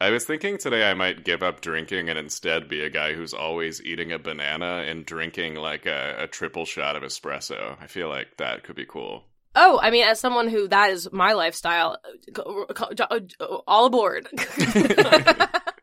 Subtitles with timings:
[0.00, 3.34] I was thinking today I might give up drinking and instead be a guy who's
[3.34, 7.76] always eating a banana and drinking like a, a triple shot of espresso.
[7.80, 9.24] I feel like that could be cool.
[9.56, 11.98] Oh, I mean, as someone who that is my lifestyle,
[13.66, 14.28] all aboard.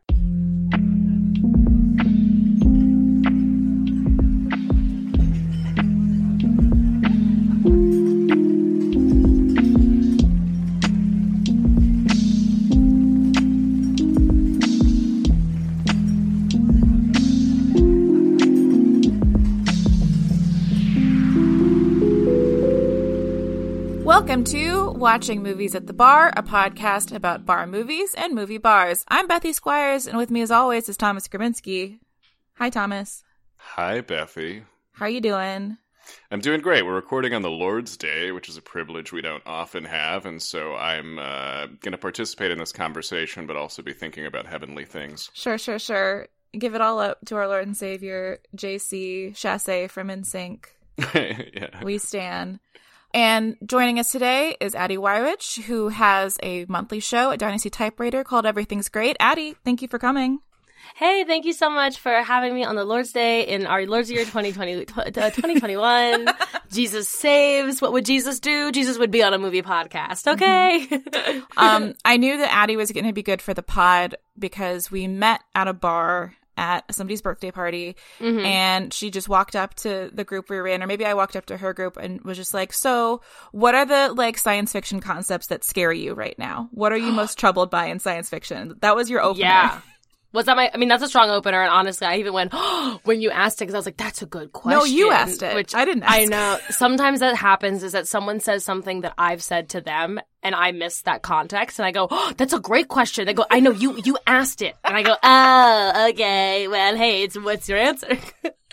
[25.06, 29.06] Watching Movies at the Bar, a podcast about bar movies and movie bars.
[29.08, 32.00] I'm Bethy Squires, and with me as always is Thomas Grabinski.
[32.56, 33.24] Hi, Thomas.
[33.58, 34.64] Hi, Bethy.
[34.94, 35.78] How are you doing?
[36.32, 36.88] I'm doing great.
[36.88, 40.42] We're recording on the Lord's Day, which is a privilege we don't often have, and
[40.42, 44.86] so I'm uh, going to participate in this conversation, but also be thinking about heavenly
[44.86, 45.30] things.
[45.36, 46.30] Sure, sure, sure.
[46.58, 50.66] Give it all up to our Lord and Savior, JC Chasez from NSYNC.
[51.54, 51.84] yeah.
[51.84, 52.60] We stand.
[53.16, 58.26] And joining us today is Addie Weyrich, who has a monthly show at Dynasty Typewriter
[58.26, 59.16] called Everything's Great.
[59.22, 60.40] Addie, thank you for coming.
[60.96, 64.12] Hey, thank you so much for having me on the Lord's Day in our Lord's
[64.12, 66.28] Year 2020, uh, 2021.
[66.74, 67.82] Jesus saves.
[67.82, 68.70] What would Jesus do?
[68.74, 70.30] Jesus would be on a movie podcast.
[70.34, 70.86] Okay.
[71.56, 75.08] um, I knew that Addie was going to be good for the pod because we
[75.08, 78.46] met at a bar at somebody's birthday party Mm-hmm.
[78.46, 81.36] and she just walked up to the group we were in or maybe I walked
[81.36, 83.22] up to her group and was just like, "So,
[83.52, 86.70] what are the like science fiction concepts that scare you right now?
[86.72, 89.46] What are you most troubled by in science fiction?" That was your opener.
[89.46, 89.80] yeah.
[90.36, 90.70] Was that my?
[90.74, 92.54] I mean, that's a strong opener, and honestly, I even went
[93.04, 95.42] when you asked it because I was like, "That's a good question." No, you asked
[95.42, 95.56] it.
[95.56, 96.60] Which I didn't I know.
[96.70, 100.74] Sometimes that happens is that someone says something that I've said to them, and I
[100.74, 103.72] miss that context, and I go, oh, "That's a great question." They go, "I know
[103.72, 103.98] you.
[104.04, 106.68] You asked it," and I go, "Oh, okay.
[106.68, 108.18] Well, hey, it's what's your answer?"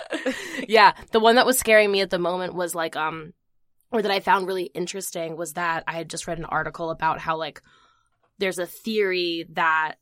[0.69, 3.35] yeah, the one that was scaring me at the moment was like, um,
[3.93, 7.21] or that I found really interesting was that I had just read an article about
[7.21, 7.63] how like
[8.39, 9.95] there's a theory that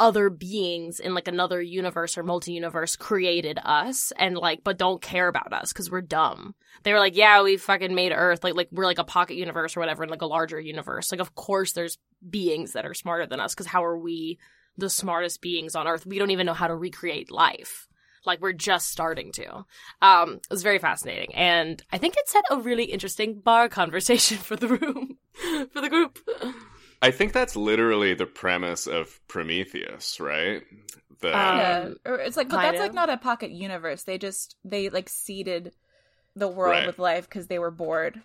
[0.00, 5.28] other beings in like another universe or multi-universe created us and like but don't care
[5.28, 6.54] about us because we're dumb.
[6.82, 9.76] They were like yeah we fucking made earth like like we're like a pocket universe
[9.76, 11.12] or whatever in like a larger universe.
[11.12, 14.38] Like of course there's beings that are smarter than us because how are we
[14.78, 16.06] the smartest beings on earth?
[16.06, 17.86] We don't even know how to recreate life.
[18.24, 19.66] Like we're just starting to.
[20.00, 21.34] Um it was very fascinating.
[21.34, 25.18] And i think it set a really interesting bar conversation for the room
[25.72, 26.18] for the group
[27.02, 30.62] I think that's literally the premise of Prometheus, right?
[31.20, 31.88] The, Yeah.
[32.06, 34.02] It's like, but kind that's like not a pocket universe.
[34.04, 35.72] They just they like seeded
[36.36, 36.86] the world Right.
[36.86, 38.20] with life because they were bored,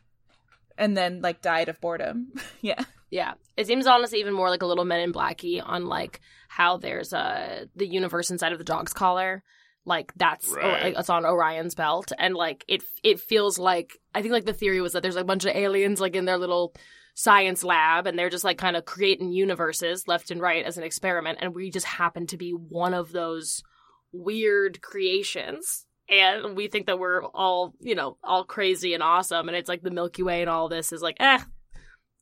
[0.77, 2.33] and then like died of boredom.
[2.61, 2.83] yeah.
[3.11, 6.19] Yeah, it seems honestly even more like a little Men in Blacky on like
[6.49, 9.43] how there's uh the universe inside of the dog's collar,
[9.85, 10.93] like that's Right.
[10.97, 14.81] it's on Orion's belt, and like it it feels like I think like the theory
[14.81, 16.73] was that there's like a bunch of aliens like in their little
[17.15, 20.83] science lab, and they're just like kind of creating universes left and right as an
[20.83, 23.63] experiment, and we just happen to be one of those
[24.11, 25.87] weird creations.
[26.07, 29.81] And we think that we're all, you know, all crazy and awesome, and it's like
[29.81, 31.39] the Milky Way and all this is like, eh,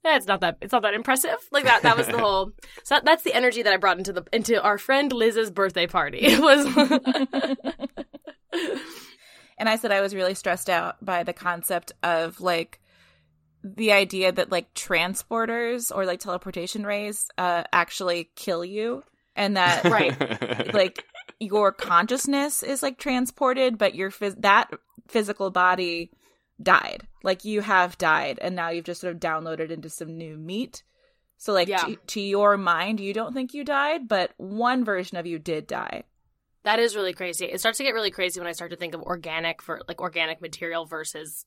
[0.05, 1.37] it's not that it's not that impressive.
[1.51, 2.51] Like that that was the whole
[2.83, 6.19] so that's the energy that I brought into the into our friend Liz's birthday party.
[6.23, 7.57] It was
[9.57, 12.81] And I said I was really stressed out by the concept of like
[13.63, 19.03] the idea that like transporters or like teleportation rays uh actually kill you
[19.35, 20.73] and that Right.
[20.73, 21.03] like
[21.39, 24.69] your consciousness is like transported but your phys- that
[25.07, 26.11] physical body
[26.61, 30.37] died like you have died and now you've just sort of downloaded into some new
[30.37, 30.83] meat
[31.37, 31.77] so like Yeah.
[31.85, 35.67] to, to your mind you don't think you died but one version of you did
[35.67, 36.03] die
[36.65, 37.43] that is really crazy.
[37.45, 39.99] It starts to get really crazy when I start to think of organic for like
[39.99, 41.45] organic material versus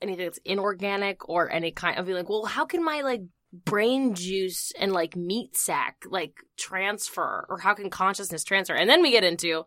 [0.00, 4.14] anything that's inorganic or any kind of being like, well, how can my like brain
[4.14, 8.74] juice and like meat sack like transfer or how can consciousness transfer?
[8.74, 9.64] And then we get into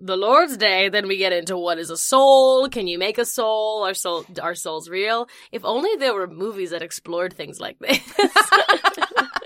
[0.00, 2.68] the Lord's Day, then we get into what is a soul?
[2.68, 3.84] Can you make a soul?
[3.84, 5.28] Are soul are souls real?
[5.50, 7.98] If only there were movies that explored things like this.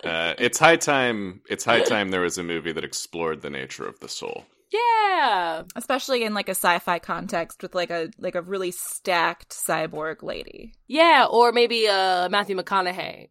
[0.04, 1.40] uh, it's high time.
[1.48, 4.44] It's high time there was a movie that explored the nature of the soul.
[4.72, 5.62] Yeah.
[5.76, 10.72] especially in like a sci-fi context with like a like a really stacked cyborg lady
[10.86, 13.28] Yeah, or maybe uh Matthew McConaughey.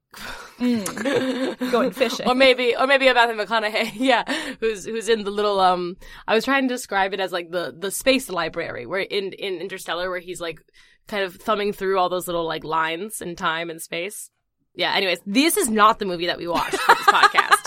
[1.72, 2.28] Going fishing.
[2.28, 4.24] or maybe or maybe a Matthew McConaughey, yeah,
[4.60, 5.98] who's who's in the little um
[6.28, 9.60] I was trying to describe it as like the the space library where in in
[9.60, 10.62] Interstellar where he's like
[11.08, 14.30] kind of thumbing through all those little like lines in time and space.
[14.74, 17.61] Yeah, anyways, this is not the movie that we watched for this podcast.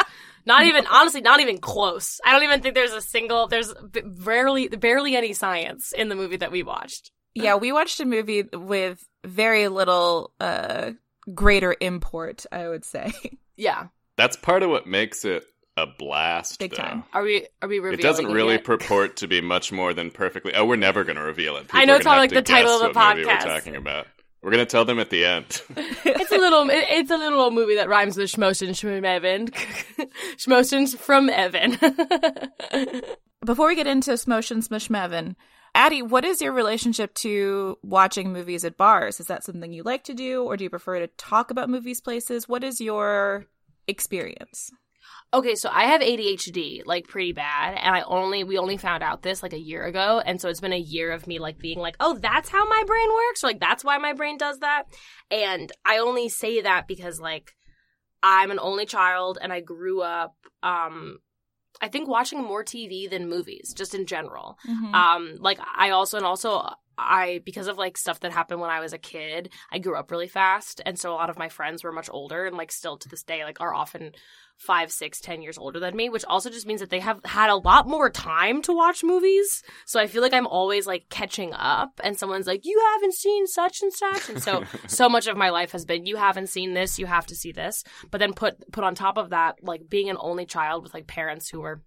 [0.46, 2.20] Not even, honestly, not even close.
[2.24, 6.14] I don't even think there's a single, there's b- rarely, barely any science in the
[6.14, 7.10] movie that we watched.
[7.34, 10.92] Yeah, we watched a movie with very little uh
[11.34, 13.12] greater import, I would say.
[13.56, 13.86] Yeah.
[14.16, 15.44] That's part of what makes it
[15.76, 16.58] a blast.
[16.58, 16.76] Big though.
[16.76, 17.04] time.
[17.12, 18.64] Are we, are we revealing It doesn't really yet?
[18.64, 20.54] purport to be much more than perfectly.
[20.54, 21.66] Oh, we're never going to reveal it.
[21.72, 23.44] I know it's gonna not like the title of the what movie podcast.
[23.46, 24.06] We're talking about.
[24.44, 25.62] We're going to tell them at the end.
[26.06, 29.48] It's a little, it- it's a little old movie that rhymes with Schmosen from Evan.
[30.36, 31.78] Schmosen's from Evan.
[33.44, 35.34] Before we get into Smotion Smishmevin,
[35.74, 39.18] Addie, what is your relationship to watching movies at bars?
[39.18, 42.00] Is that something you like to do, or do you prefer to talk about movies
[42.00, 42.48] places?
[42.48, 43.46] What is your
[43.88, 44.70] experience?
[45.34, 49.22] Okay, so I have ADHD like pretty bad, and I only we only found out
[49.22, 51.80] this like a year ago, and so it's been a year of me like being
[51.80, 54.84] like, oh, that's how my brain works, or like that's why my brain does that,
[55.32, 57.50] and I only say that because like
[58.22, 61.18] I'm an only child, and I grew up, um,
[61.82, 64.56] I think watching more TV than movies, just in general.
[64.94, 68.80] Um, like I also and also I because of like stuff that happened when I
[68.80, 71.84] was a kid, I grew up really fast, and so a lot of my friends
[71.84, 74.12] were much older, and like still to this day, like are often
[74.56, 77.50] five, six, ten years older than me, which also just means that they have had
[77.50, 79.62] a lot more time to watch movies.
[79.86, 83.46] So I feel like I'm always like catching up, and someone's like, "You haven't seen
[83.46, 86.74] such and such," and so so much of my life has been, "You haven't seen
[86.74, 89.88] this, you have to see this." But then put put on top of that, like
[89.88, 91.82] being an only child with like parents who were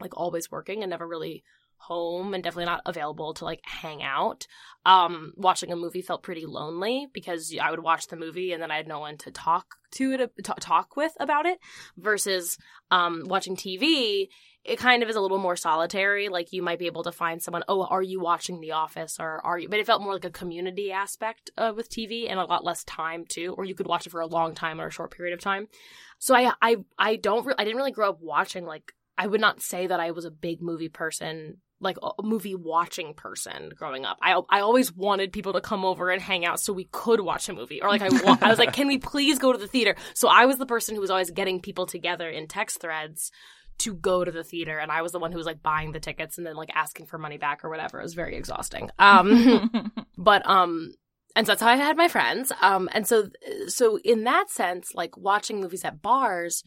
[0.00, 1.44] like always working and never really
[1.82, 4.46] home and definitely not available to like hang out.
[4.84, 8.70] Um, watching a movie felt pretty lonely because I would watch the movie and then
[8.70, 11.58] I had no one to talk to it, t- talk with about it.
[11.96, 12.58] Versus
[12.90, 14.28] um, watching TV,
[14.64, 16.28] it kind of is a little more solitary.
[16.28, 17.64] Like you might be able to find someone.
[17.68, 19.68] Oh, are you watching The Office or are you?
[19.68, 22.84] But it felt more like a community aspect uh, with TV and a lot less
[22.84, 23.54] time too.
[23.56, 25.68] Or you could watch it for a long time or a short period of time.
[26.18, 29.40] So I I I don't re- I didn't really grow up watching like I would
[29.40, 34.04] not say that I was a big movie person, like a movie watching person growing
[34.04, 34.18] up.
[34.22, 37.48] I I always wanted people to come over and hang out so we could watch
[37.48, 39.66] a movie, or like I wa- I was like, can we please go to the
[39.66, 39.96] theater?
[40.14, 43.30] So I was the person who was always getting people together in text threads
[43.78, 46.00] to go to the theater, and I was the one who was like buying the
[46.00, 48.00] tickets and then like asking for money back or whatever.
[48.00, 48.90] It was very exhausting.
[48.98, 50.94] Um, but um
[51.34, 52.52] and so that's how I had my friends.
[52.60, 53.28] Um, and so,
[53.66, 56.62] so in that sense, like watching movies at bars,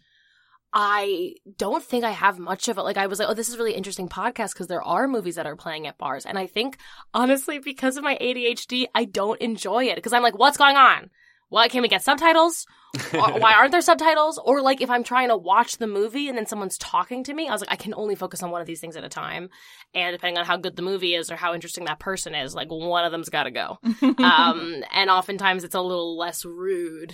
[0.77, 2.81] I don't think I have much of it.
[2.81, 5.35] Like I was like, oh, this is a really interesting podcast because there are movies
[5.35, 6.77] that are playing at bars, and I think
[7.13, 11.09] honestly, because of my ADHD, I don't enjoy it because I'm like, what's going on?
[11.49, 12.65] Why can't we get subtitles?
[13.11, 14.39] Why aren't there subtitles?
[14.43, 17.47] Or like if I'm trying to watch the movie and then someone's talking to me,
[17.47, 19.49] I was like, I can only focus on one of these things at a time.
[19.93, 22.69] And depending on how good the movie is or how interesting that person is, like
[22.69, 23.79] one of them's got to go.
[24.25, 27.13] Um, and oftentimes it's a little less rude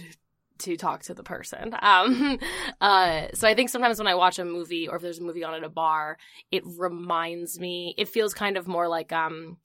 [0.61, 1.75] to talk to the person.
[1.81, 2.39] Um,
[2.79, 5.43] uh, so I think sometimes when I watch a movie or if there's a movie
[5.43, 6.17] on at a bar,
[6.51, 9.57] it reminds me, it feels kind of more like, um,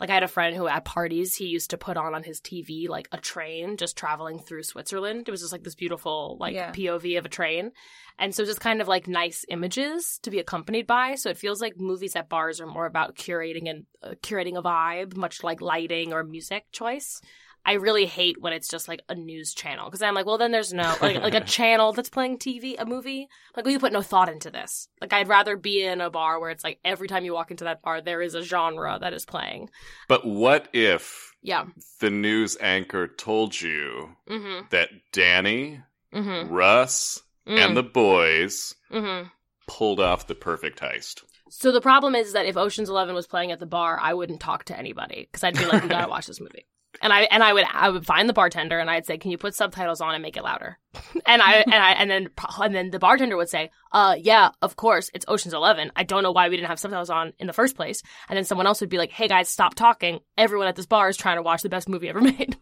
[0.00, 2.40] like I had a friend who at parties he used to put on on his
[2.40, 5.28] TV like a train just traveling through Switzerland.
[5.28, 6.72] It was just like this beautiful like Yeah.
[6.72, 7.70] POV of a train,
[8.18, 11.14] and so just kind of like nice images to be accompanied by.
[11.14, 14.62] So it feels like movies at bars are more about curating and uh, curating a
[14.62, 17.20] vibe, much like lighting or music choice.
[17.66, 20.52] I really hate when it's just like a news channel because I'm like, well, then
[20.52, 23.28] there's no like like a channel that's playing TV, a movie.
[23.56, 24.88] Like, well, you put no thought into this.
[25.00, 27.64] Like, I'd rather be in a bar where it's like every time you walk into
[27.64, 29.70] that bar, there is a genre that is playing.
[30.08, 31.64] But what if Yeah.
[32.00, 34.66] the news anchor told you Mm-hmm.
[34.70, 35.80] that Danny,
[36.12, 36.52] Mm-hmm.
[36.52, 39.28] Russ, and the boys mm-hmm.
[39.66, 41.22] pulled off the perfect heist?
[41.50, 44.40] So the problem is that if Ocean's Eleven was playing at the bar, I wouldn't
[44.40, 46.66] talk to anybody because I'd be like, "We gotta watch this movie."
[47.02, 49.38] And I and I would I would find the bartender and I'd say, "Can you
[49.38, 50.78] put subtitles on and make it louder?"
[51.26, 52.28] And I and I and then
[52.60, 55.90] and then the bartender would say, "Uh, yeah, of course, it's Ocean's Eleven.
[55.96, 58.44] I don't know why we didn't have subtitles on in the first place." And then
[58.44, 60.20] someone else would be like, "Hey guys, stop talking.
[60.36, 62.56] Everyone at this bar is trying to watch the best movie ever made."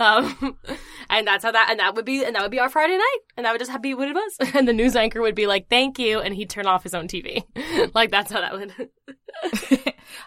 [0.00, 0.56] um,
[1.10, 3.18] and that's how that and that would be and that would be our Friday night,
[3.36, 4.36] and that would just have be what it was.
[4.54, 7.08] And the news anchor would be like, "Thank you," and he'd turn off his own
[7.08, 7.42] TV.
[7.94, 8.72] like that's how that would.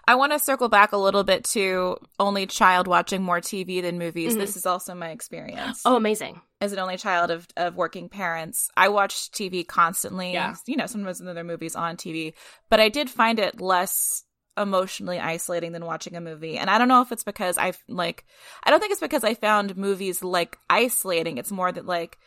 [0.08, 3.98] I want to circle back a little bit to only child watching more TV than
[3.98, 4.38] movies.
[4.38, 5.82] This is also my experience.
[5.86, 6.42] oh, amazing.
[6.62, 10.34] As an only child of, of working parents, I watched TV constantly.
[10.34, 10.56] Yeah.
[10.68, 12.34] You know, sometimes are movies on TV,
[12.70, 14.24] but I did find it less
[14.58, 16.58] emotionally isolating than watching a movie.
[16.58, 18.26] And I don't know if it's because I've like,
[18.64, 21.38] I don't think it's because I found movies like isolating.
[21.38, 22.18] It's more that like,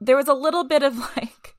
[0.00, 1.54] there was a little bit of like,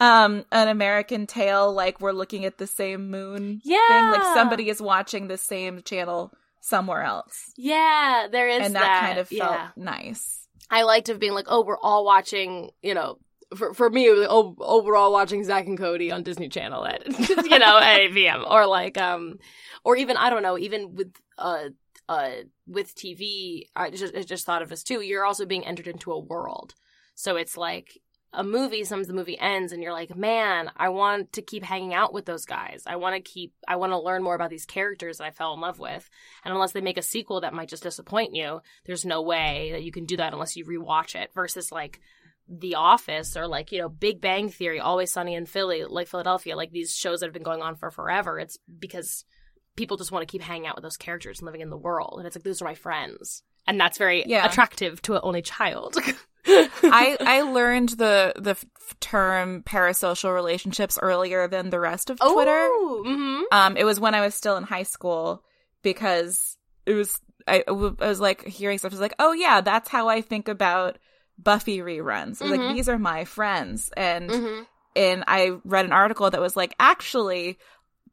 [0.00, 4.10] um an American Tail like we're looking at the same moon thing Yeah.
[4.12, 9.18] like somebody is watching the same channel somewhere else Yeah, there is and that, kind
[9.18, 9.68] of felt yeah.
[9.76, 13.18] nice I liked of being like, oh, we're all watching, you know,
[13.56, 16.86] for for me, it was like, oh, overall watching Zack and Cody on Disney Channel
[16.86, 18.44] at you know at 8 p.m.
[18.48, 19.38] or like um
[19.84, 21.68] or even I don't know even with uh
[22.08, 22.30] uh
[22.66, 25.00] with TV I just I just thought of this too.
[25.00, 26.74] You're also being entered into a world,
[27.14, 28.00] so it's like
[28.34, 28.84] a movie.
[28.84, 32.26] Sometimes the movie ends and you're like, man, I want to keep hanging out with
[32.26, 32.82] those guys.
[32.86, 35.54] I want to keep I want to learn more about these characters that I fell
[35.54, 36.08] in love with.
[36.44, 39.82] And unless they make a sequel that might just disappoint you, there's no way that
[39.82, 41.30] you can do that unless you rewatch it.
[41.34, 42.00] Versus like
[42.48, 46.56] the Office or like, you know, Big Bang Theory, Always Sunny in Philly, like Philadelphia,
[46.56, 48.38] like these shows that have been going on for forever.
[48.38, 49.24] It's because
[49.76, 52.16] people just want to keep hanging out with those characters and living in the world.
[52.18, 53.42] And it's like, those are my friends.
[53.66, 54.44] And that's very Yeah.
[54.46, 55.96] attractive to an only child.
[56.46, 58.54] I I learned the the
[59.00, 62.68] term parasocial relationships earlier than the rest of Twitter.
[62.68, 65.42] hmm Um, it was when I was still in high school
[65.82, 67.18] because it was
[67.48, 68.92] I, I was like hearing stuff.
[68.92, 70.98] I was like, oh yeah, that's how I think about
[71.38, 72.40] Buffy reruns.
[72.42, 72.50] Mhm.
[72.50, 74.62] like, these are my friends, and hmm
[74.96, 77.58] and I read an article that was like, actually,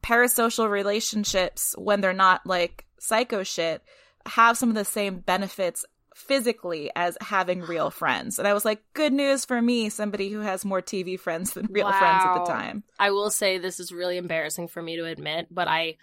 [0.02, 3.84] parasocial relationships when they're not like psycho shit
[4.26, 5.86] have some of the same benefits
[6.16, 8.38] physically as having real friends.
[8.38, 11.68] And I was like, good news for me, somebody who has more TV friends than
[11.70, 12.84] real friends at the time.
[13.00, 15.98] I will say this is really embarrassing for me to admit, but I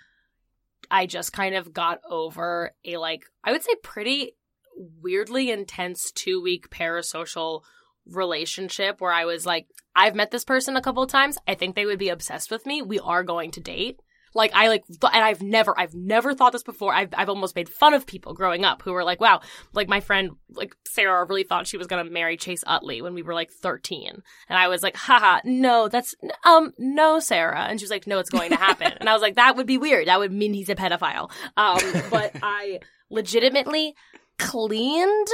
[0.90, 4.36] I just kind of got over a like I would say pretty
[4.76, 7.62] weirdly intense 2-week parasocial
[8.06, 11.36] relationship where I was like I've met this person a couple of times.
[11.46, 12.82] I think they would be obsessed with me.
[12.82, 14.00] We are going to date.
[14.34, 16.94] Like I like and I've never I've never thought this before.
[16.94, 19.40] I've I've almost made fun of people growing up who were like, "Wow,
[19.72, 23.14] like my friend like Sarah really thought she was going to marry Chase Utley when
[23.14, 27.66] we were like 13." And I was like, haha, no, that's, um, no, Sarah.
[27.68, 28.92] And she was like, no, it's going to happen.
[28.98, 30.08] and I was like, that would be weird.
[30.08, 31.30] That would mean he's a pedophile.
[31.56, 31.80] Um,
[32.10, 32.80] but I
[33.10, 33.94] legitimately
[34.38, 35.28] cleaned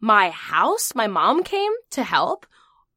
[0.00, 0.94] my house.
[0.94, 2.46] My mom came to help.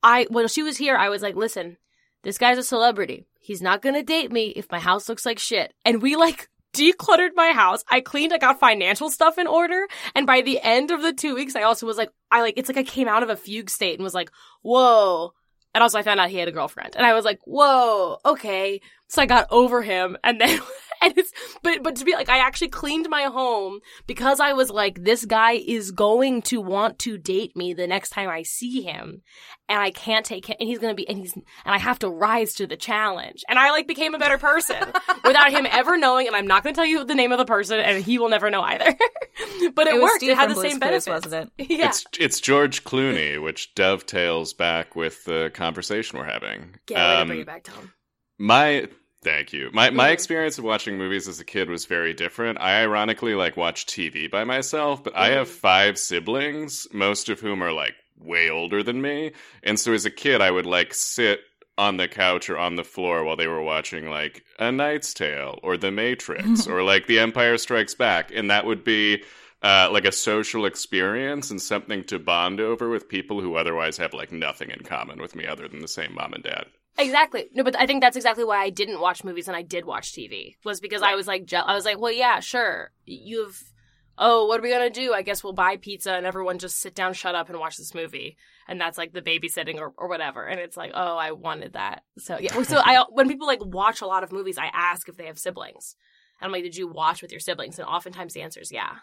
[0.01, 1.77] I, when she was here, I was like, listen,
[2.23, 3.27] this guy's a celebrity.
[3.49, 5.73] He's not to date me if my house looks like shit.
[5.83, 7.83] And we like, decluttered my house.
[7.89, 9.87] I cleaned, I got financial stuff in order.
[10.13, 12.69] And by the end of the two weeks, I also was like, I like, it's
[12.69, 14.29] like I came out of a fugue state and was like,
[14.61, 15.33] whoa.
[15.73, 16.95] And also I found out he had a girlfriend.
[16.95, 18.81] And I was like, whoa, okay.
[19.07, 20.59] So I got over him and then,
[21.01, 21.31] and it's,
[21.63, 25.25] but, but to be like, I actually cleaned my home because I was like, this
[25.25, 29.21] guy is going to want to date me the next time I see him.
[29.67, 32.09] And I can't take him, and he's gonna be, and he's, and I have to
[32.09, 33.43] rise to the challenge.
[33.47, 34.77] And I like became a better person
[35.23, 37.79] without him ever knowing, and I'm not gonna tell you the name of the person,
[37.79, 38.95] and he will never know either.
[39.75, 40.15] but it, was worked.
[40.17, 41.07] Steve it had the Blue's same Clues, benefits.
[41.25, 41.69] wasn't it?
[41.69, 41.89] Yeah.
[41.89, 46.75] It's it's George Clooney, which dovetails back with the conversation we're having.
[46.87, 47.93] Get ready to Um, bring it back, Tom.
[48.39, 48.87] My
[49.23, 49.69] thank you.
[49.73, 50.13] My my Mhm.
[50.13, 52.59] experience of watching movies as a kid was very different.
[52.59, 55.51] I ironically like watch TV by myself, but I have Mhm.
[55.51, 59.31] five siblings, most of whom are like way older than me.
[59.63, 61.41] And so as a kid I would like sit
[61.77, 65.59] on the couch or on the floor while they were watching like A Knight's Tale
[65.63, 69.23] or The Matrix or like The Empire Strikes Back and that would be
[69.61, 74.13] uh, like a social experience and something to bond over with people who otherwise have
[74.13, 76.65] like nothing in common with me other than the same mom and dad.
[76.99, 77.49] Exactly.
[77.53, 80.11] No, but I think that's exactly why I didn't watch movies and I did watch
[80.11, 80.55] TV.
[80.63, 82.91] Was because I was like, je- I was like, well, yeah, sure.
[83.05, 83.73] You've,
[84.17, 85.13] oh, what are we gonna do?
[85.13, 87.95] I guess we'll buy pizza and everyone just sit down, shut up, and watch this
[87.95, 88.37] movie.
[88.67, 90.45] And that's like the babysitting or, or whatever.
[90.45, 92.03] And it's like, oh, I wanted that.
[92.17, 92.61] So yeah.
[92.63, 95.39] So I when people like watch a lot of movies, I ask if they have
[95.39, 95.95] siblings.
[96.39, 97.79] And I'm like, did you watch with your siblings?
[97.79, 98.97] And oftentimes the answer is yeah.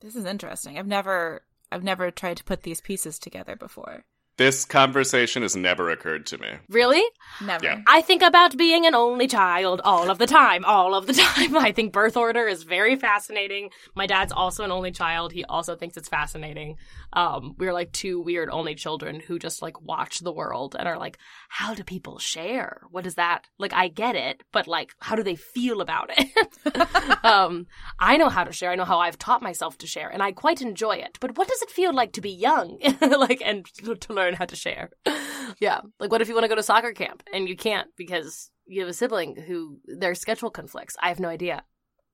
[0.00, 0.78] This is interesting.
[0.78, 4.04] I've never I've never tried to put these pieces together before.
[4.36, 6.48] This conversation has never occurred to me.
[6.68, 7.02] Really?
[7.40, 7.64] Never.
[7.64, 7.82] Yeah.
[7.86, 11.56] I think about being an only child all of the time, all of the time.
[11.56, 13.70] I think birth order is very fascinating.
[13.94, 15.32] My dad's also an only child.
[15.32, 16.76] He also thinks it's fascinating.
[17.12, 20.98] Um, we're like two weird only children who just like watch the world and are
[20.98, 22.82] like, how do people share?
[22.90, 23.46] What is that?
[23.58, 27.24] Like, I get it, but like, how do they feel about it?
[27.24, 27.68] um,
[28.00, 28.72] I know how to share.
[28.72, 31.18] I know how I've taught myself to share and I quite enjoy it.
[31.20, 32.78] But what does it feel like to be young?
[33.00, 34.90] like, and to to learn how to share?
[35.60, 35.80] yeah.
[36.00, 38.80] Like, what if you want to go to soccer camp and you can't because you
[38.80, 40.96] have a sibling who their schedule conflicts?
[41.00, 41.64] I have no idea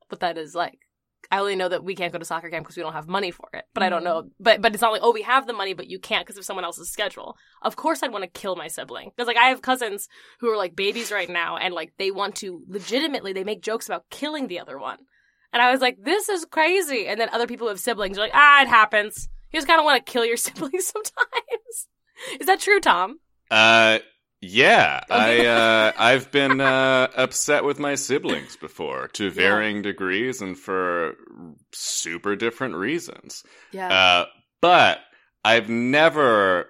[0.08, 0.78] what that is like.
[1.30, 3.30] I only know that we can't go to soccer camp because we don't have money
[3.30, 3.64] for it.
[3.74, 4.30] But I don't know.
[4.40, 6.44] But but it's not like oh we have the money but you can't because of
[6.44, 7.36] someone else's schedule.
[7.62, 10.08] Of course I'd want to kill my sibling because like I have cousins
[10.40, 13.86] who are like babies right now and like they want to legitimately they make jokes
[13.86, 14.98] about killing the other one.
[15.52, 17.06] And I was like this is crazy.
[17.06, 19.28] And then other people who have siblings are like ah it happens.
[19.52, 21.88] You just kind of want to kill your siblings sometimes.
[22.38, 23.20] Is that true, Tom?
[23.50, 23.98] Uh,
[24.40, 25.00] yeah.
[25.10, 31.16] I uh, I've been uh, upset with my siblings before to varying degrees and for
[31.72, 33.44] super different reasons.
[33.72, 33.92] Yeah.
[33.92, 34.26] Uh,
[34.60, 35.00] but
[35.44, 36.68] I've never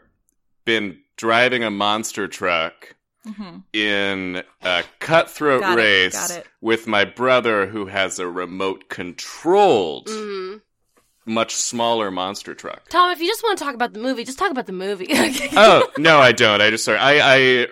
[0.64, 7.87] been driving a monster truck hmm in a cutthroat it, race with my brother who
[7.87, 10.57] has a remote controlled hmm
[11.27, 12.89] much smaller monster truck.
[12.89, 15.07] Tom, if you just want to talk about the movie, just talk about the movie.
[15.57, 16.61] oh no, I don't.
[16.61, 16.99] I just sorry.
[16.99, 17.67] I I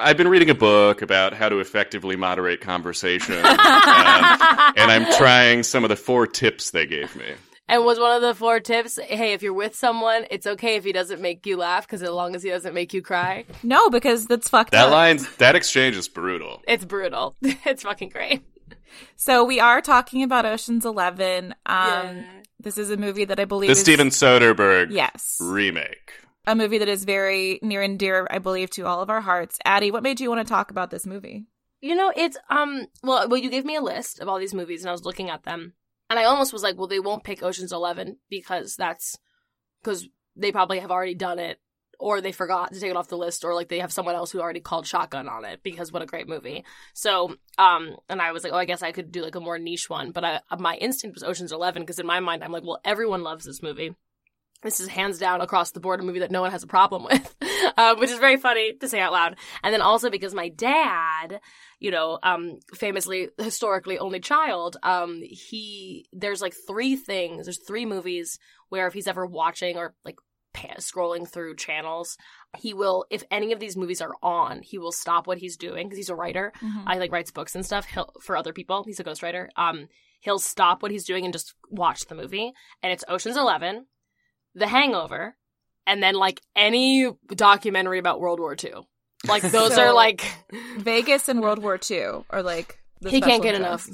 [0.00, 5.62] I've been reading a book about how to effectively moderate conversation, um, and I'm trying
[5.62, 7.26] some of the four tips they gave me.
[7.66, 10.84] And was one of the four tips, hey, if you're with someone, it's okay if
[10.84, 13.88] he doesn't make you laugh, because as long as he doesn't make you cry, No,
[13.88, 14.92] because that's fucked That up.
[14.92, 16.60] line's that exchange is brutal.
[16.68, 17.36] it's brutal.
[17.42, 18.42] it's fucking great.
[19.16, 21.54] So we are talking about Ocean's Eleven.
[21.66, 22.22] Um, Yeah.
[22.60, 26.12] This is a movie that I believe The is Steven Soderbergh yes, remake.
[26.46, 29.58] a movie that is very near and dear, I believe, to all of our hearts.
[29.66, 31.44] Addie, what made you want to talk about this movie?
[31.82, 34.82] You know, it's um well well you gave me a list of all these movies
[34.82, 35.74] and I was looking at them.
[36.08, 39.18] And I almost was like, well they won't pick Ocean's 11 because that's
[39.82, 41.60] cuz they probably have already done it
[41.98, 44.30] or they forgot to take it off the list or like they have someone else
[44.30, 46.64] who already called shotgun on it because what a great movie.
[46.92, 49.58] So, um and I was like, oh, I guess I could do like a more
[49.58, 52.64] niche one, but I, my instinct was Ocean's 11 because in my mind I'm like,
[52.64, 53.94] well, everyone loves this movie.
[54.64, 57.04] This is hands down across the board a movie that no one has a problem
[57.10, 57.36] with,
[57.76, 59.36] uh, which is very funny to say out loud.
[59.62, 61.40] And then also because my dad,
[61.78, 67.44] you know, um, famously historically only child, um, he there's like three things.
[67.44, 68.38] There's three movies
[68.70, 70.16] where if he's ever watching or like
[70.54, 72.16] scrolling through channels,
[72.56, 73.04] he will.
[73.10, 76.08] If any of these movies are on, he will stop what he's doing because he's
[76.08, 76.52] a writer.
[76.86, 78.84] I like writes books and stuff he'll, for other people.
[78.84, 79.48] He's a ghostwriter.
[79.56, 79.88] Um,
[80.20, 82.52] he'll stop what he's doing and just watch the movie.
[82.82, 83.86] And it's Ocean's Eleven,
[84.54, 85.36] The Hangover,
[85.86, 88.72] and then like any documentary about World War II.
[89.26, 90.24] Like those So- are like
[90.78, 93.86] Vegas and World War II are like the He can't get enough.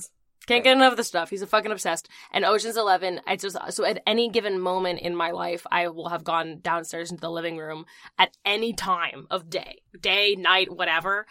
[0.51, 1.31] Can't get enough of the stuff.
[1.31, 2.09] He's a fucking obsessed.
[2.33, 6.09] And Ocean's Eleven, I just so at any given moment in my life, I will
[6.09, 7.87] have gone downstairs into the living room
[8.19, 11.27] at any time of day, day, night, whatever.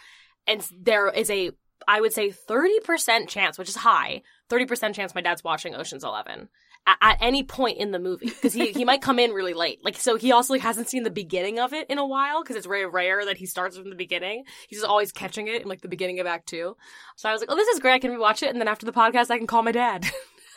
[0.46, 1.50] And there is a,
[1.86, 5.74] I would say, thirty percent chance, which is high, thirty percent chance my dad's watching
[5.74, 6.48] Ocean's Eleven
[6.86, 9.84] at, at any point in the movie because he he might come in really late.
[9.84, 12.56] Like so, he also like hasn't seen the beginning of it in a while because
[12.56, 14.44] it's very rare that he starts from the beginning.
[14.68, 16.76] He's just always catching it in like the beginning of Act Two.
[17.16, 17.94] So I was like, oh, this is great.
[17.94, 18.50] I can rewatch it.
[18.50, 20.06] And then after the podcast, I can call my dad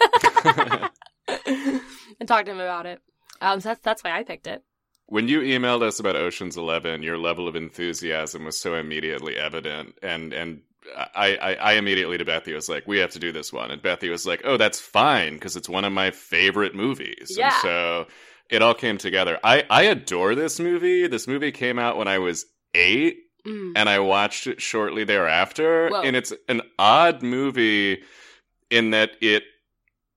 [2.20, 3.02] and talk to him about it.
[3.42, 4.64] Um, so that's, that's why I picked it.
[5.08, 9.96] When you emailed us about Ocean's Eleven, your level of enthusiasm was so immediately evident,
[10.02, 10.62] and and
[11.16, 13.82] I, I, I immediately to Bethy was like, "We have to do this one," and
[13.82, 17.46] Bethy was like, "Oh, that's fine because it's one of my favorite movies." Yeah.
[17.54, 18.08] And so
[18.50, 19.40] it all came together.
[19.44, 21.08] I I adore this movie.
[21.08, 23.74] This movie came out when I was eight, Mm.
[23.76, 25.90] and I watched it shortly thereafter.
[25.90, 26.02] Whoa.
[26.02, 28.02] And it's an odd movie
[28.70, 29.44] in that it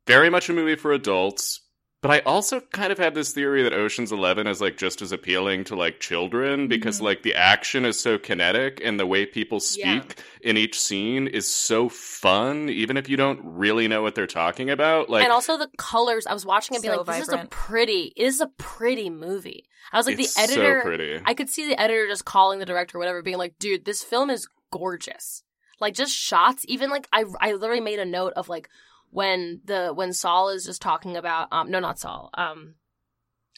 [0.07, 1.61] very much a movie for adults.
[2.03, 5.13] But I also kind of have this theory that Ocean's Eleven is like just as
[5.13, 7.05] appealing to like children because Mhm.
[7.05, 10.01] like the action is so kinetic and the way people Yeah.
[10.03, 14.27] speak in each scene is so fun, even if you don't really know what they're
[14.27, 15.09] talking about.
[15.09, 16.27] Like and also the colors.
[16.27, 17.51] I was watching it, being So like, "This is a vibrant.
[17.51, 18.13] pretty.
[18.15, 20.81] It is a pretty movie." I was like, it's the editor.
[20.81, 21.21] so pretty.
[21.25, 24.05] I could see the editor just calling the director or whatever, being like, dude, this
[24.05, 25.43] film is gorgeous.
[25.81, 28.69] Like just shots, even like I I literally made a note of like
[29.11, 32.75] when the when Saul is just talking about um no not Saul, um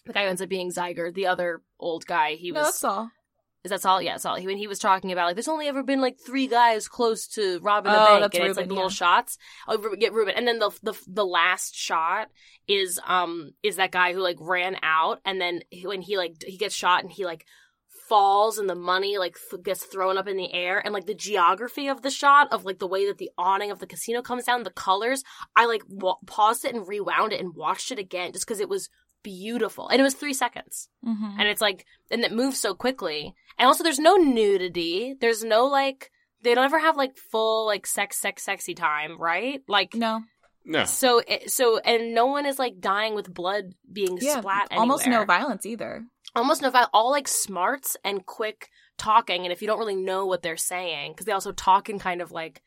[0.06, 2.84] the guy who ends up being Zyger, the other old guy, he No, was that's
[2.84, 3.11] all.
[3.64, 4.00] is that Saul?
[4.00, 4.37] Yeah, Saul.
[4.37, 7.26] He, when he was talking about like, there's only ever been like three guys close
[7.28, 9.37] to robbing a Oh, bank, and it's like Reuben, the little shots.
[9.66, 12.28] Oh, get Reuben, and then the the the last shot
[12.66, 16.56] is um is that guy who like ran out, and then when he like he
[16.56, 17.44] gets shot and he like
[18.08, 21.14] falls and the money like th- gets thrown up in the air and like the
[21.14, 24.44] geography of the shot of like the way that the awning of the casino comes
[24.44, 25.22] down the colors
[25.56, 28.68] i like wa- paused it and rewound it and watched it again just because it
[28.68, 28.88] was
[29.22, 31.38] beautiful and it was three seconds Mm-hmm.
[31.40, 35.66] and it's like and it moves so quickly and also there's no nudity there's no
[35.66, 36.10] like
[36.42, 40.22] they don't ever have like full like sex sex sexy time right like No,
[40.64, 40.84] no.
[40.84, 45.06] so it, so and no one is like dying with blood being yeah, splat almost
[45.06, 46.04] no violence either.
[46.38, 50.27] Almost no vi- all like smarts and quick talking and if you don't really know
[50.27, 52.62] what they're saying because they also talk in kind of like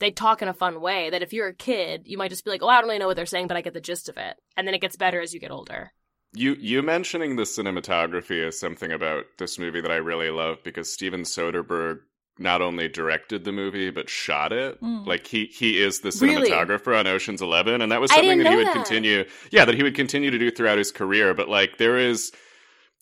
[0.00, 2.50] they talk in a fun way that if you're a kid you might just be
[2.50, 4.16] like oh i don't really know what they're saying but i get the gist of
[4.16, 5.92] it and then it gets better as you get older
[6.34, 10.92] You you mentioning the cinematography is something about this movie that I really love because
[10.92, 11.98] Steven Soderbergh
[12.38, 14.80] not only directed the movie but shot it.
[14.82, 15.06] Mm.
[15.06, 16.50] Like he he is the Really?
[16.50, 18.74] cinematographer on Ocean's 11 and that was something that he would that.
[18.74, 22.32] continue yeah, that he would continue to do throughout his career, but like there is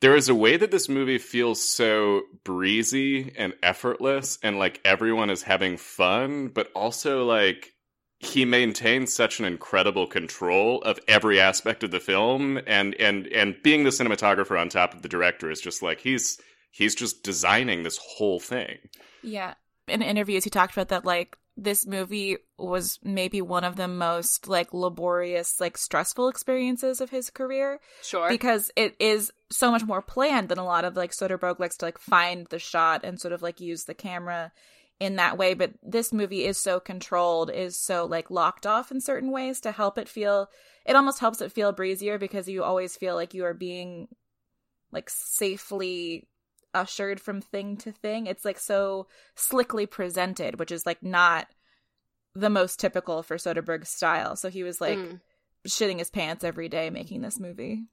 [0.02, 5.30] there is a way that this movie feels so breezy and effortless and like everyone
[5.30, 7.72] is having fun, but also like
[8.18, 13.56] he maintains such an incredible control of every aspect of the film and and and
[13.62, 16.38] being the cinematographer on top of the director is just like he's
[16.72, 18.78] he's just designing this whole thing.
[19.22, 19.54] Yeah.
[19.86, 24.48] In interviews, he talked about that, like, this movie was maybe one of the most,
[24.48, 28.28] like, laborious, like, stressful experiences of his career Sure.
[28.28, 31.84] because it is so much more planned than a lot of, like, Soderbergh likes to,
[31.84, 34.50] like, find the shot and sort of, like, use the camera
[34.98, 35.54] in that way.
[35.54, 39.72] But this movie is so controlled, is so, like, locked off in certain ways to
[39.72, 40.48] help it feel,
[40.84, 44.08] it almost helps it feel breezier because you always feel like you are being,
[44.90, 46.26] like, safely
[46.74, 48.26] ushered from thing to thing.
[48.26, 51.46] It's like so slickly presented, which is like not
[52.34, 54.36] the most typical for Soderbergh's style.
[54.36, 55.20] So he was like Mm.
[55.68, 57.84] shitting his pants every day making this movie.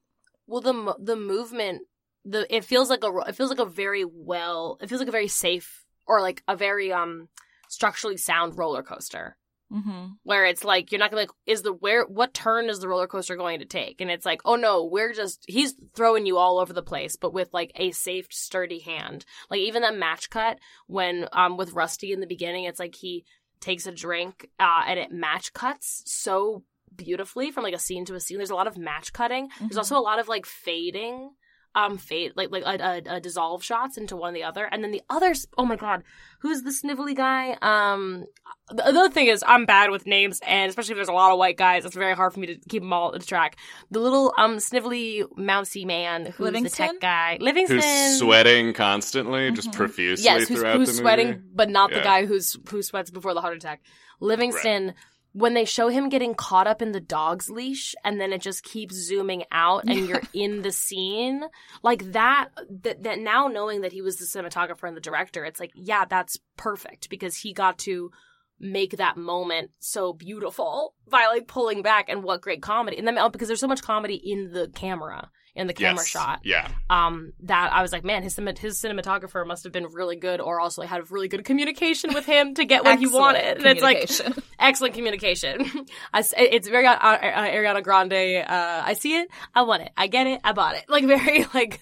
[0.49, 1.83] Well, the the movement,
[2.25, 5.11] the it feels like a it feels like a very well, it feels like a
[5.11, 7.29] very safe or like a very um
[7.69, 9.37] structurally sound roller coaster.
[9.71, 10.13] Mm-hmm.
[10.23, 13.05] where it's like you're not gonna like is the where what turn is the roller
[13.05, 16.57] coaster going to take and it's like oh no we're just he's throwing you all
[16.57, 20.57] over the place but with like a safe sturdy hand like even that match cut
[20.87, 23.23] when um with rusty in the beginning it's like he
[23.59, 26.63] takes a drink uh and it match cuts so
[26.95, 29.71] beautifully from like a scene to a scene there's a lot of match cutting there's
[29.73, 29.77] Mhm.
[29.77, 31.31] also a lot of like fading
[31.75, 34.89] um fade like like a, a, a dissolve shots into one the other and then
[34.89, 36.01] the others oh my god
[36.39, 38.25] who's the snivelly guy um
[38.71, 41.39] the other thing is I'm bad with names, and especially if there's a lot of
[41.39, 43.55] white guys, it's very hard for me to keep them all in track.
[43.89, 49.69] The little um snivelly mousy man who's the tech guy, Livingston, Who's sweating constantly, just
[49.69, 49.73] Mhm.
[49.75, 53.33] profusely yes, who's, throughout who's the sweating, but not the guy who's who sweats before
[53.33, 53.81] the heart attack.
[54.19, 54.93] Livingston.
[55.33, 58.63] When they show him getting caught up in the dog's leash and then it just
[58.63, 61.43] keeps zooming out and you're in the scene,
[61.83, 62.49] like that,
[62.81, 66.05] that, that now knowing that he was the cinematographer and the director, it's like, yeah,
[66.05, 68.11] that's perfect because he got to
[68.59, 72.97] make that moment so beautiful by like pulling back and what great comedy.
[72.97, 76.07] And then oh, because there's so much comedy in the camera, in the camera Yes.
[76.07, 76.67] shot Yeah.
[76.89, 80.59] um that I was like, man, his his cinematographer must have been really good, or
[80.59, 83.57] also had really good communication with him to get what he wanted.
[83.57, 84.09] And it's like
[84.59, 85.65] excellent communication.
[86.13, 88.45] I s it's very uh, uh, Ariana Grande.
[88.47, 90.85] Uh, I see it, I want it, I get it, I bought it.
[90.87, 91.79] Like very like,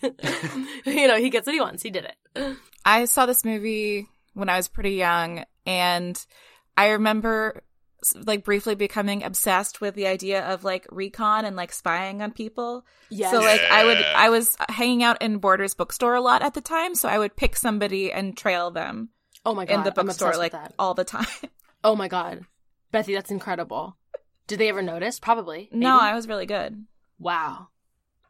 [0.85, 1.83] you know, he gets what he wants.
[1.83, 2.57] He did it.
[2.85, 6.15] I saw this movie when I was pretty young, and
[6.77, 7.66] I remember s-
[8.25, 12.85] like briefly becoming obsessed with the idea of like recon and like spying on people.
[13.09, 13.31] Yes.
[13.31, 16.61] So like I would I was hanging out in Borders bookstore a lot at the
[16.61, 19.09] time, so I would pick somebody and trail them
[19.45, 20.73] oh my god, in the bookstore like that.
[20.79, 21.27] all the time.
[21.83, 22.41] Oh my god,
[22.91, 23.95] Bethy, that's incredible.
[24.47, 25.19] Did they ever notice?
[25.19, 25.69] Probably.
[25.71, 26.85] no, I was really good.
[27.19, 27.67] wow.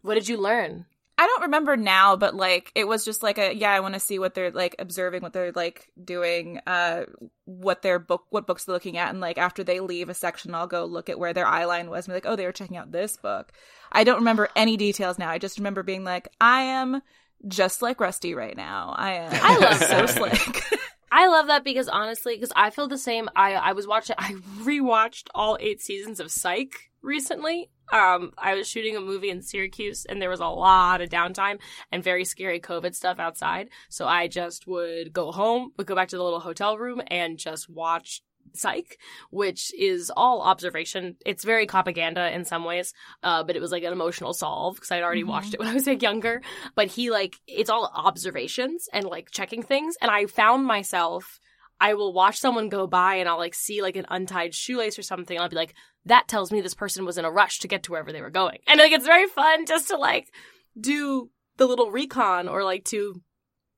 [0.02, 0.86] What did you learn?
[1.20, 4.00] I don't remember now, but like it was just like a yeah, I want to
[4.00, 7.06] see what they're like observing, what they're like doing, uh
[7.46, 10.54] what their book what books they're looking at and like after they leave a section
[10.54, 12.52] I'll go look at where their eye line was and be like, "Oh, they were
[12.52, 13.52] checking out this book."
[13.92, 15.30] I don't remember any details now.
[15.30, 17.02] I just remember being like, "I am
[17.48, 18.94] just like Rusty right now.
[18.96, 20.64] I am I love so slick."
[21.12, 23.30] I love that because honestly, because I feel the same.
[23.36, 27.70] I I was watching, I rewatched all eight seasons of Psych recently.
[27.92, 31.60] Um, I was shooting a movie in Syracuse, and there was a lot of downtime
[31.92, 33.70] and very scary COVID stuff outside.
[33.90, 37.38] So I just would go home, would go back to the little hotel room, and
[37.38, 38.22] just watch
[38.54, 38.98] Psych,
[39.30, 41.18] which is all observation.
[41.26, 44.90] It's very propaganda in some ways, uh, but it was like an emotional solve because
[44.90, 45.28] I'd already Mhm.
[45.28, 46.42] watched it when I was like younger.
[46.74, 51.40] But he like it's all observations and like checking things, and I found myself.
[51.80, 55.04] I will watch someone go by and I'll like see like an untied shoelace or
[55.04, 55.38] something.
[55.38, 57.84] And I'll be like, that tells me this person was in a rush to get
[57.84, 58.60] to wherever they were going.
[58.68, 60.32] And like it's very fun just to like
[60.80, 63.22] do the little recon or like to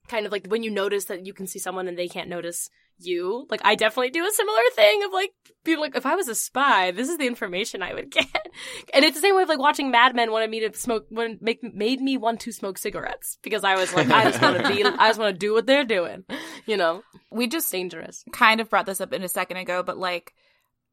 [0.08, 2.70] kind of like when you notice that you can see someone and they can't notice
[3.00, 3.48] you.
[3.50, 5.32] Like I definitely do a similar thing of like
[5.64, 8.48] being like, if I was a spy, this is the information I would get.
[8.94, 11.38] And it's the same way of like watching Mad Men wanted me to smoke, when
[11.42, 14.68] make made me want to smoke cigarettes because I was like, I just want to
[14.68, 16.24] be, I just want to do what they're doing,
[16.66, 17.04] you know.
[17.32, 18.24] we just Dangerous.
[18.32, 20.34] kind of brought this up in a second ago, but like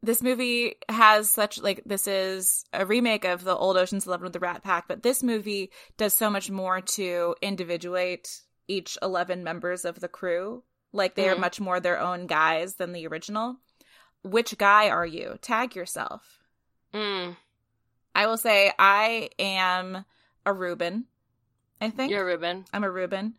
[0.03, 4.33] this movie has such like this is a remake of the old Ocean's Eleven with
[4.33, 8.29] the Rat Pack, but this movie does so much more to individuate
[8.69, 10.63] each eleven members of the crew.
[10.93, 11.41] Like they are Mhm.
[11.41, 13.57] much more their own guys than the original.
[14.23, 15.39] Which guy are you?
[15.41, 16.41] Tag yourself.
[16.95, 17.37] Mm,
[18.15, 20.05] I will say I am
[20.45, 21.07] a Reuben.
[21.81, 22.65] I think you're a Reuben.
[22.73, 23.35] I'm a Reuben.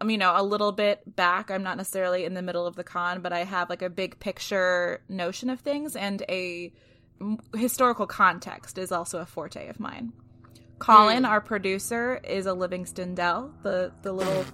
[0.00, 1.50] I'm, you know, a little bit back.
[1.50, 4.18] I'm not necessarily in the middle of the con, but I have like a big
[4.18, 6.72] picture notion of things, and a
[7.20, 10.12] m- historical context is also a forte of mine.
[10.78, 11.30] Colin, Hmm.
[11.30, 14.44] our producer, is a Livingston Dell, the the little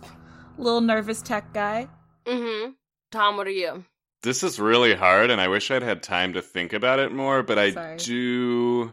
[0.59, 1.89] little nervous tech guy.
[2.27, 2.71] Mm-hmm.
[3.11, 3.85] Tom, what are you?
[4.23, 7.43] This is really hard, and I wish I'd had time to think about it more.
[7.43, 7.97] But I Sorry.
[7.97, 8.93] do,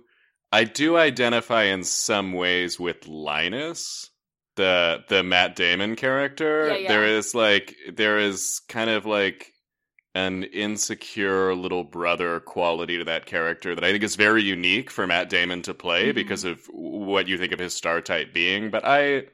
[0.52, 4.10] I do identify in some ways with Linus.
[4.56, 6.88] the the Matt Damon character, Yeah, yeah.
[6.90, 9.54] there is like there is kind of like
[10.16, 15.08] an insecure little brother quality to that character that I think is very unique for
[15.08, 16.16] Matt Damon to play Mhm.
[16.16, 18.70] because of what you think of his star type being.
[18.70, 19.28] But I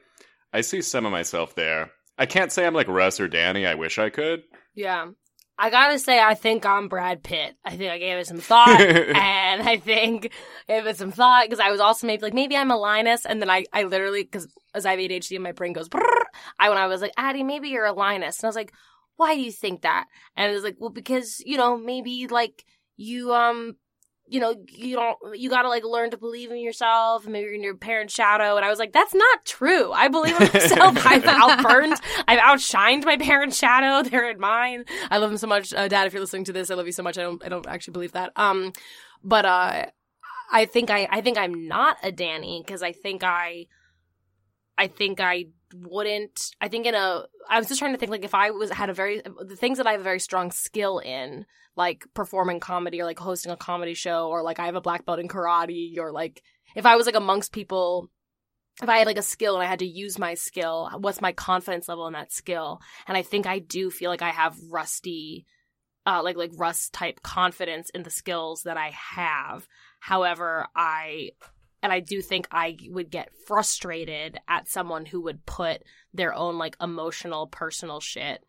[0.52, 1.90] I see some of myself there.
[2.18, 3.66] I can't say I'm like Russ or Danny.
[3.66, 4.42] I wish I could.
[4.74, 5.08] Yeah.
[5.58, 7.54] I gotta say, I think I'm Brad Pitt.
[7.64, 10.30] I think I gave it some thought, and I think
[10.68, 13.40] gave it some thought because I was also maybe like maybe I'm a Linus, and
[13.40, 16.24] then I I literally because as I have ADHD and my brain goes, brrr,
[16.58, 18.72] I when I was like Addie, maybe you're a Linus, and I was like,
[19.16, 20.04] why do you think that?
[20.36, 22.64] And it was like, well, because you know maybe like
[22.98, 23.76] you um
[24.28, 27.62] you know you don't you gotta like learn to believe in yourself maybe you're in
[27.62, 28.56] your parents shadow.
[28.56, 29.92] And i was like that's not true.
[29.92, 30.98] I believe in myself.
[31.06, 34.08] I've outburned i've outshined my parents shadow.
[34.08, 34.84] They're in mine.
[35.10, 35.72] I love them so much.
[35.72, 37.18] Uh, dad if you're listening to this i love you so much.
[37.18, 38.32] I don't i don't actually believe that.
[38.36, 38.72] Um
[39.22, 39.86] but uh
[40.52, 43.66] i think i i think i'm not a danny because i think i
[44.78, 48.24] i think i wouldn't i think in a i was just trying to think like
[48.24, 50.98] if i was had a very the things that i have a very strong skill
[50.98, 51.44] in
[51.76, 55.04] like performing comedy or like hosting a comedy show or like I have a black
[55.04, 56.42] belt in karate or like
[56.74, 58.10] if I was like amongst people
[58.82, 61.32] if I had like a skill and I had to use my skill, what's my
[61.32, 62.80] confidence level in that skill?
[63.06, 65.46] And I think I do feel like I have rusty
[66.06, 69.66] uh like like rust type confidence in the skills that I have.
[70.00, 71.30] However, I
[71.86, 76.58] and I do think I would get frustrated at someone who would put their own
[76.58, 78.42] like emotional personal shit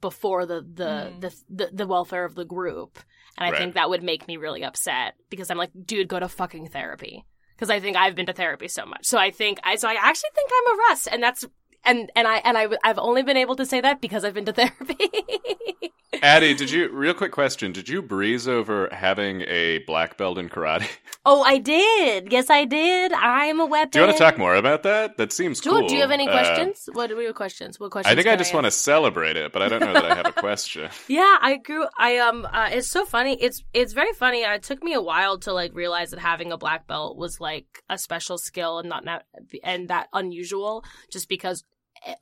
[0.00, 1.20] before the the, Mm.
[1.20, 2.98] the the the welfare of the group
[3.38, 3.58] and i Right.
[3.58, 7.24] think that would make me really upset because i'm like dude go to fucking therapy
[7.54, 9.92] because i think i've been to therapy so much so i think i so i
[9.94, 11.44] actually think i'm a russ and that's
[11.86, 14.44] and and i and I, i've only been able to say that because i've been
[14.46, 14.98] to therapy
[16.22, 17.72] Addie, did you real quick question?
[17.72, 20.88] Did you breeze over having a black belt in karate?
[21.26, 24.54] oh i did yes i did i'm a weapon Do you want to talk more
[24.54, 25.18] about that?
[25.18, 25.80] That seems Sure.
[25.80, 25.88] cool.
[25.88, 28.36] do you have any Uh, questions what are your questions what questions I think I
[28.36, 28.54] just ask?
[28.54, 30.88] want to celebrate it, but I don't know that I have a question.
[31.08, 31.84] Yeah, I grew.
[31.98, 32.46] I um.
[32.50, 33.36] Uh, it's so funny.
[33.40, 34.42] It's it's very funny.
[34.42, 37.66] It took me a while to like realize that having a black belt was like
[37.90, 39.24] a special skill and not not
[39.62, 40.82] and that unusual.
[41.12, 41.62] Just because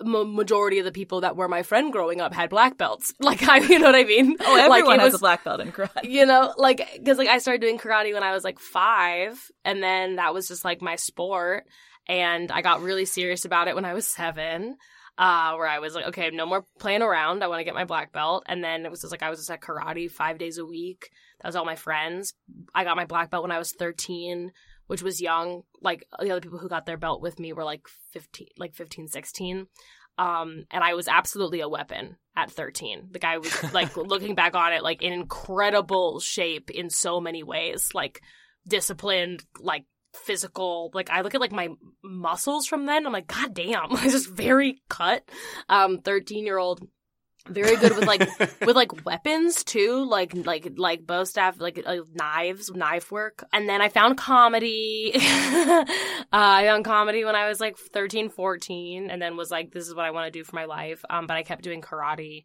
[0.02, 3.12] majority of the people that were my friend growing up had black belts.
[3.20, 4.36] Like I, you know what I mean?
[4.40, 6.04] Oh, everyone like, it has was- a black belt in karate.
[6.04, 9.82] you know like because like i started doing karate when i was like five and
[9.82, 11.64] then that was just like my sport
[12.06, 14.76] and i got really serious about it when i was seven
[15.18, 17.84] uh where i was like okay no more playing around i want to get my
[17.84, 20.58] black belt and then it was just like i was just at karate five days
[20.58, 21.10] a week
[21.40, 22.34] that was all my friends
[22.74, 24.52] i got my black belt when i was 13
[24.86, 27.86] which was young like the other people who got their belt with me were like
[28.12, 29.66] 15 like 15 16
[30.18, 34.54] um and i was absolutely a weapon at 13 the guy was like looking back
[34.54, 38.20] on it like in incredible shape in so many ways like
[38.66, 41.68] disciplined like physical like i look at like my
[42.02, 43.92] muscles from then i'm like god damn.
[43.96, 45.28] I just very cut.
[45.68, 46.80] Um 13 year old
[47.48, 48.20] very good with like
[48.60, 53.44] with like weapons too like like like bow staff like uh, knives knife work.
[53.52, 55.12] And then i found comedy.
[56.32, 59.86] Uh, i found comedy when i was like 13 14 and then was like this
[59.86, 61.04] is what i want to do for my life.
[61.08, 62.44] Um but i kept doing karate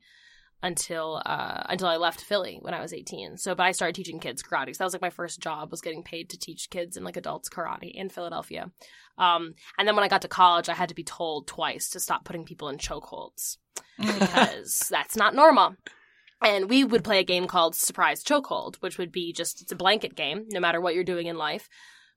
[0.62, 4.20] until uh until i left philly when i was 18 so but i started teaching
[4.20, 4.76] kids karate.
[4.76, 7.18] So that was like my first job was getting paid to teach kids and like
[7.18, 8.70] adults karate in philadelphia.
[9.18, 12.00] Um and then when i got to college i had to be told twice to
[12.00, 13.58] stop putting people in chokeholds
[14.00, 15.76] because that's not normal.
[16.42, 19.76] And we would play a game called Surprise Chokehold, which would be just it's a
[19.76, 21.68] blanket game, no matter what you're doing in life.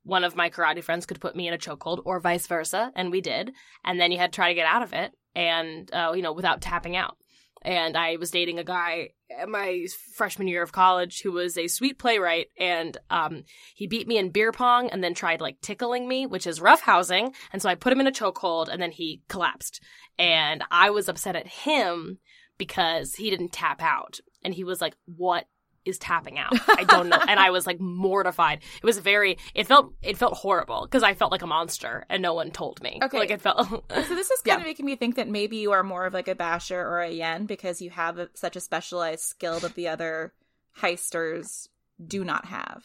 [0.04, 3.10] One of my karate friends could put me in a chokehold, or vice versa, and
[3.10, 3.52] we did.
[3.84, 6.32] And then you had to try to get out of it, and uh, you know,
[6.32, 7.16] without tapping out.
[7.62, 9.10] And I was dating a guy
[9.48, 14.18] my freshman year of college who was a sweet playwright, and um, he beat me
[14.18, 17.34] in beer pong, and then tried like tickling me, which is roughhousing.
[17.52, 19.80] And so I put him in a chokehold, and then he collapsed
[20.18, 22.18] and I was upset at him
[22.58, 24.20] because he didn't tap out.
[24.44, 25.46] And he was like, "What
[25.84, 26.52] is tapping out?
[26.78, 28.60] I don't know." and I was like mortified.
[28.82, 29.38] It was very.
[29.54, 29.92] It felt.
[30.02, 32.98] It felt horrible because I felt like a monster, and no one told me.
[33.02, 33.18] Okay.
[33.18, 33.68] like it felt.
[33.92, 34.62] So this is kind Yeah.
[34.62, 37.10] of making me think that maybe you are more of like a basher or a
[37.10, 40.32] yen because you have a, such a specialized skill that the other
[40.80, 41.68] heisters
[42.04, 42.84] do not have.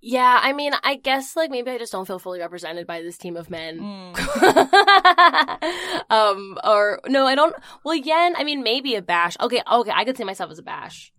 [0.00, 3.18] yeah, I mean, I guess like maybe I just don't feel fully represented by this
[3.18, 3.80] team of men.
[6.10, 7.54] um, or no, I don't.
[7.84, 8.34] Well, yen.
[8.36, 9.36] I mean, maybe a bash.
[9.40, 11.12] Okay, okay, I could see myself as a bash.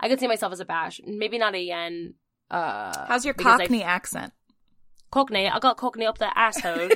[0.00, 1.00] I could see myself as a bash.
[1.06, 2.14] Maybe not a yen.
[2.50, 4.32] Uh, How's your because I- Cockney accent?
[5.12, 5.48] Cockney.
[5.48, 6.72] I got Cockney up the asshole.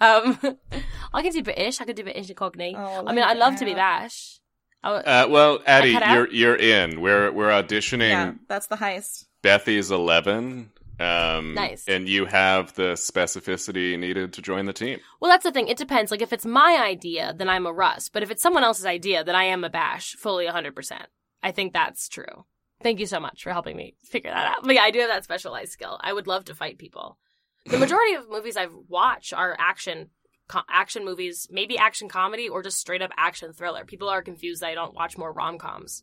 [0.00, 0.38] um,
[1.12, 1.80] I can do British.
[1.80, 2.74] I can do British and Cockney.
[2.76, 4.40] Oh, I mean, I love to be bash.
[4.82, 7.00] I, Uh, well, Addie, you're you're in.
[7.00, 9.26] We're we're auditioning Yeah, that's the heist.
[9.42, 11.84] Bethy's Eleven Um, Nice.
[11.86, 14.98] And you have the specificity needed to join the team.
[15.20, 15.68] Well, that's the thing.
[15.68, 16.10] It depends.
[16.10, 18.08] Like, if it's my idea, then I'm a Russ.
[18.08, 21.06] But if it's someone else's idea, then I am a Bash, fully 100%.
[21.42, 22.44] I think that's true.
[22.82, 24.64] Thank you so much for helping me figure that out.
[24.64, 25.98] But yeah, I do have that specialized skill.
[26.00, 27.18] I would love to fight people.
[27.66, 30.10] The majority of movies I've watched are action
[30.48, 33.84] co- action movies, maybe action comedy or just straight up action thriller.
[33.84, 36.02] People are confused that I don't watch more rom coms,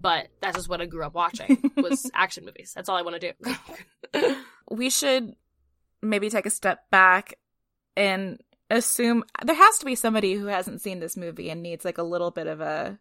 [0.00, 2.72] but that's just what I grew up watching was action movies.
[2.74, 3.34] That's all I want to
[4.12, 4.36] do.
[4.70, 5.34] we should
[6.02, 7.34] maybe take a step back
[7.96, 11.98] and assume there has to be somebody who hasn't seen this movie and needs like
[11.98, 12.98] a little bit of a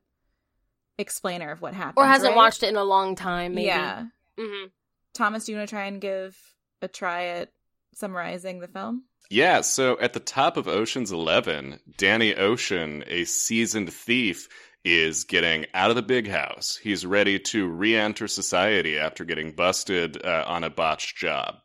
[0.98, 2.36] explainer of what happened or hasn't right?
[2.36, 3.56] watched it in a long time.
[3.56, 3.68] Maybe.
[3.68, 4.06] yeah
[4.38, 4.66] hmm
[5.14, 6.38] thomas do you want to try and give
[6.82, 7.52] a try at
[7.94, 13.94] summarizing the film Yeah, so at the top of Ocean's 11, Danny Ocean, a seasoned
[13.94, 14.48] thief,
[14.86, 16.78] is getting out of the big house.
[16.82, 21.56] He's ready to re enter society after getting busted uh, on a botched job.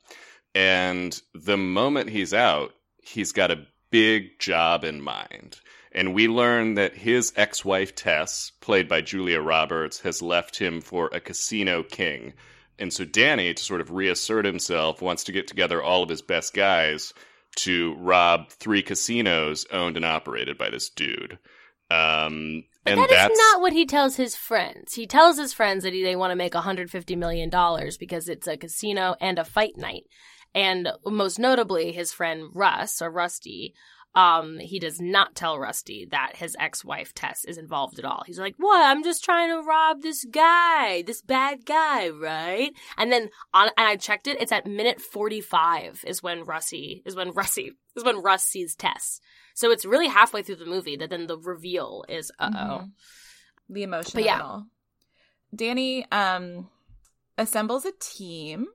[0.54, 2.72] And the moment he's out,
[3.02, 5.60] he's got a big job in mind.
[5.92, 10.80] And we learn that his ex wife, Tess, played by Julia Roberts, has left him
[10.80, 12.34] for a casino king.
[12.78, 16.22] And so Danny, to sort of reassert himself, wants to get together all of his
[16.22, 17.12] best guys
[17.56, 21.38] to rob three casinos owned and operated by this dude.
[21.90, 24.94] Um, and that is that's not what he tells his friends.
[24.94, 28.46] He tells his friends that he, they want to make 150 million dollars because it's
[28.46, 30.04] a casino and a fight night.
[30.54, 33.74] And most notably, his friend Russ or Rusty,
[34.14, 38.22] um, he does not tell Rusty that his ex-wife Tess is involved at all.
[38.24, 38.84] He's like, "What?
[38.84, 43.88] I'm just trying to rob this guy, this bad guy, right?" And then on, and
[43.88, 44.40] I checked it.
[44.40, 49.20] It's at minute 45 is when Rusty is when Rusty is when Russ sees Tess.
[49.54, 52.58] So it's really halfway through the movie that then the reveal is, uh oh.
[52.58, 52.90] Mhm.
[53.70, 54.60] the emotion But yeah.
[55.54, 56.68] danny um
[57.38, 58.66] assembles a team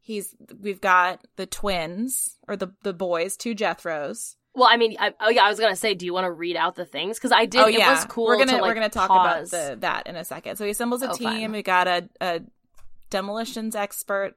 [0.00, 5.12] he's we've got the twins or the the boys two jethros Well, I mean, I,
[5.20, 7.18] oh yeah, I was gonna say, do you want to read out the things?
[7.18, 7.60] Because I did.
[7.60, 8.26] oh It yeah was cool.
[8.26, 9.52] we're gonna to, like, we're gonna talk pause.
[9.52, 11.52] about the that in a second so he assembles a Oh, team fine.
[11.52, 12.40] we got a, a
[13.10, 14.34] demolitions expert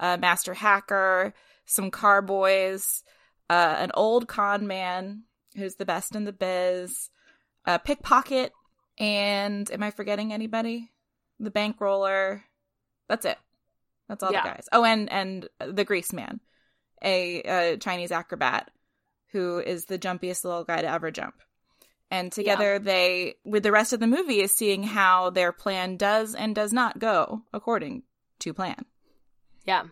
[0.00, 1.34] a master hacker
[1.66, 3.02] some car boys
[3.50, 5.22] uh, an old con man
[5.56, 7.10] who's the best in the biz
[7.66, 8.52] a pickpocket
[8.98, 10.90] and am i forgetting anybody?
[11.40, 12.42] The bankroller.
[13.08, 13.38] That's it.
[14.08, 14.42] That's all Yeah.
[14.42, 14.68] the guys.
[14.72, 16.40] Oh and and the grease man
[17.02, 18.70] a, a chinese acrobat
[19.32, 21.34] who is the jumpiest little guy to ever jump.
[22.10, 26.34] And together they with the rest of the movie is seeing how their plan does
[26.34, 28.04] and does not go according
[28.40, 28.84] to plan.
[29.66, 29.84] Yeah.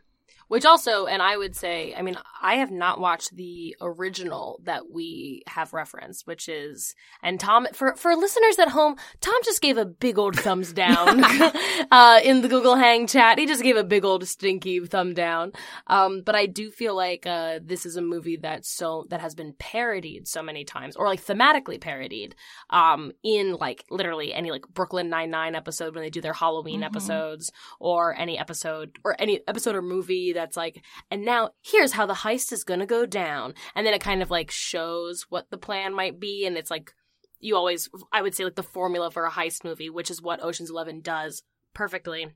[0.49, 4.89] Which also, and I would say, I mean, I have not watched the original that
[4.91, 9.77] we have referenced, which is, and Tom, for, for listeners at home, Tom just gave
[9.77, 11.25] a big old thumbs down,
[11.91, 13.39] uh, in the Google Hang chat.
[13.41, 15.53] He just gave a big old stinky thumb down.
[15.89, 19.35] Um, but I do feel like, uh, this is a movie that so, that has
[19.35, 22.37] been parodied so many times, or like thematically parodied,
[22.71, 26.87] um, in like literally any like Brooklyn Nine-Nine episode when they do their Halloween Mhm.
[26.87, 32.07] episodes, or any episode, or any episode or movie that's like, and now here's how
[32.07, 33.55] the heist is gonna go down.
[33.75, 36.47] And then it kind of like shows what the plan might be.
[36.47, 36.93] And it's like,
[37.41, 40.43] you always, I would say, like the formula for a heist movie, which is what
[40.43, 41.43] Ocean's Eleven does
[41.75, 42.29] perfectly,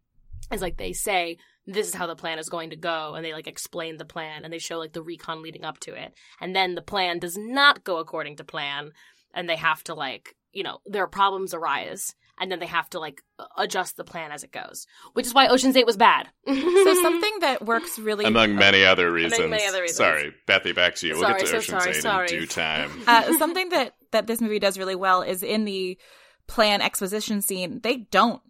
[0.52, 3.14] is like they say, this is how the plan is going to go.
[3.14, 5.94] And they like explain the plan and they show like the recon leading up to
[5.94, 6.14] it.
[6.40, 8.92] And then the plan does not go according to plan.
[9.34, 12.14] And they have to like, you know, their problems arise.
[12.40, 13.22] And then they have to like
[13.59, 16.29] adjust the plan as it goes, which is why Ocean's Eight was bad.
[16.46, 19.50] so something that works really among many other reasons.
[19.50, 19.98] many other reasons.
[19.98, 21.12] Sorry, Bethy, back to you.
[21.14, 22.29] We'll Sorry, get to so Ocean's sorry, Eight sorry.
[22.33, 22.90] in due time.
[23.07, 25.98] uh, something that that this movie does really well is in the
[26.46, 28.42] plan exposition scene they don't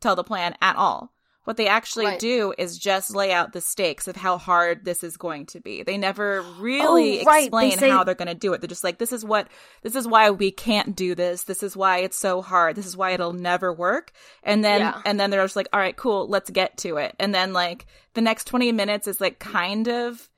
[0.00, 1.10] tell the plan at all
[1.46, 2.18] what they actually Right.
[2.18, 5.82] do is just lay out the stakes of how hard this is going to be
[5.82, 7.40] they never really Oh, right.
[7.40, 9.48] They explain say- how they're going to do it they're just like this is what
[9.82, 12.96] this is why we can't do this this is why it's so hard this is
[12.96, 15.00] why it'll never work and then Yeah.
[15.04, 17.86] and then they're just like all right cool let's get to it and then like
[18.14, 20.28] the next 20 minutes is like kind of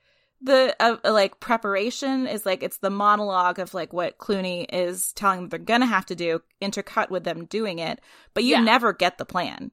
[0.40, 5.40] the uh, like preparation is like it's the monologue of like what Clooney is telling
[5.40, 7.98] them they're gonna have to do, intercut with them doing it,
[8.35, 8.61] but you Yeah.
[8.63, 9.73] never get the plan.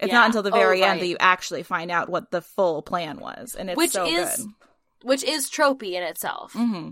[0.00, 0.18] It's Yeah.
[0.18, 3.18] not until the Oh, very end that you actually find out what the full plan
[3.18, 4.46] was, and it's Which so is- good.
[5.02, 6.52] which is tropey in itself.
[6.52, 6.90] hmm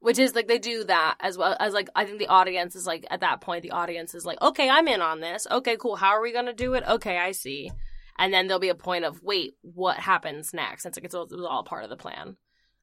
[0.00, 2.86] Which is like they do that as well as like I think the audience is
[2.86, 5.96] like at that point the audience is like okay I'm in on this okay cool
[5.96, 7.70] how are we gonna do it okay I see
[8.18, 11.24] and then there'll be a point of wait what happens next it's like it's all,
[11.24, 12.36] it was all part of the plan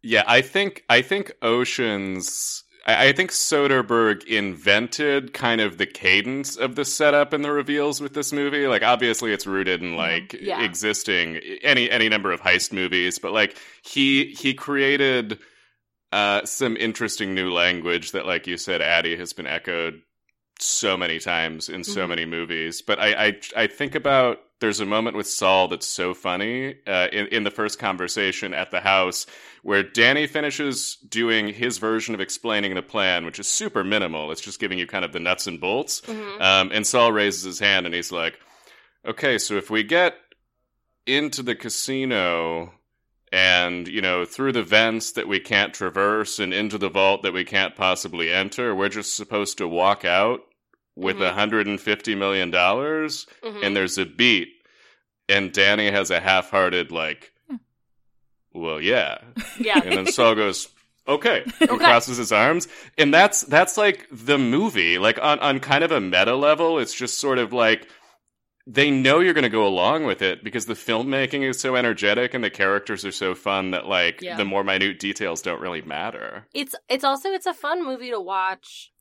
[0.03, 2.63] Yeah, I think I think Oceans.
[2.87, 8.01] I, I think Soderbergh invented kind of the cadence of the setup and the reveals
[8.01, 8.65] with this movie.
[8.67, 10.63] Like, obviously, it's rooted in like Yeah.
[10.63, 15.39] existing any any number of heist movies, but like he he created
[16.13, 20.01] uh, some interesting new language that, like you said, Addie has been echoed
[20.59, 22.09] so many times in so Mhm.
[22.09, 22.81] many movies.
[22.81, 27.07] But I, I I think about there's a moment with Saul that's so funny uh,
[27.11, 29.25] in in the first conversation at the house
[29.63, 34.31] where Danny finishes doing his version of explaining the plan, which is super minimal.
[34.31, 36.01] It's just giving you kind of the nuts and bolts.
[36.01, 36.41] Mhm.
[36.41, 38.39] Um, and Saul raises his hand and he's like,
[39.05, 40.15] "Okay, so if we get
[41.05, 42.73] into the casino."
[43.31, 47.33] And, you know, through the vents that we can't traverse and into the vault that
[47.33, 50.41] we can't possibly enter, we're just supposed to walk out
[50.95, 51.79] with Mhm.
[51.79, 53.63] $150 million Mhm.
[53.63, 54.49] and there's a beat
[55.29, 57.33] and danny has a half-hearted like
[58.53, 59.17] well yeah
[59.59, 59.79] yeah.
[59.83, 60.69] and then saul goes
[61.07, 61.83] okay and Okay.
[61.85, 62.67] crosses his arms
[62.97, 66.93] and that's that's like the movie like on on kind of a meta level it's
[66.93, 67.87] just sort of like
[68.69, 72.33] they know you're going to go along with it because the filmmaking is so energetic
[72.33, 74.35] and the characters are so fun that like Yeah.
[74.35, 78.19] the more minute details don't really matter it's it's also it's a fun movie to
[78.19, 78.91] watch.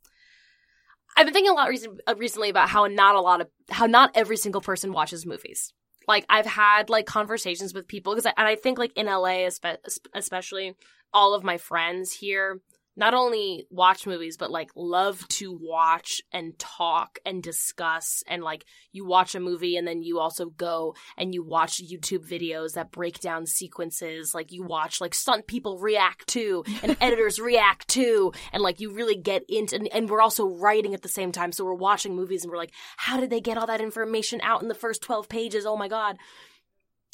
[1.16, 3.86] I've been thinking a lot recent, uh, recently about how not a lot of how
[3.86, 5.72] not every single person watches movies.
[6.06, 9.46] Like I've had like conversations with people because I, and I think like in LA
[9.48, 9.78] espe-
[10.14, 10.74] especially
[11.12, 12.60] all of my friends here
[12.96, 18.22] not only watch movies but like love to watch and talk and discuss.
[18.26, 22.26] And like you watch a movie and then you also go and you watch YouTube
[22.28, 24.34] videos that break down sequences.
[24.34, 28.32] Like you watch like stunt people react to and editors react to.
[28.52, 31.52] And like you really get into and, and we're also writing at the same time.
[31.52, 34.62] So we're watching movies and we're like how did they get all that information out
[34.62, 35.66] in the first 12 pages?
[35.66, 36.16] Oh my god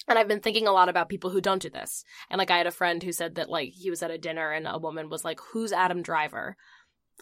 [0.09, 2.05] and I've been thinking a lot about people who don't do this.
[2.31, 4.51] And like I had a friend who said that like he was at a dinner
[4.51, 6.57] and a woman was like, "Who's Adam Driver?"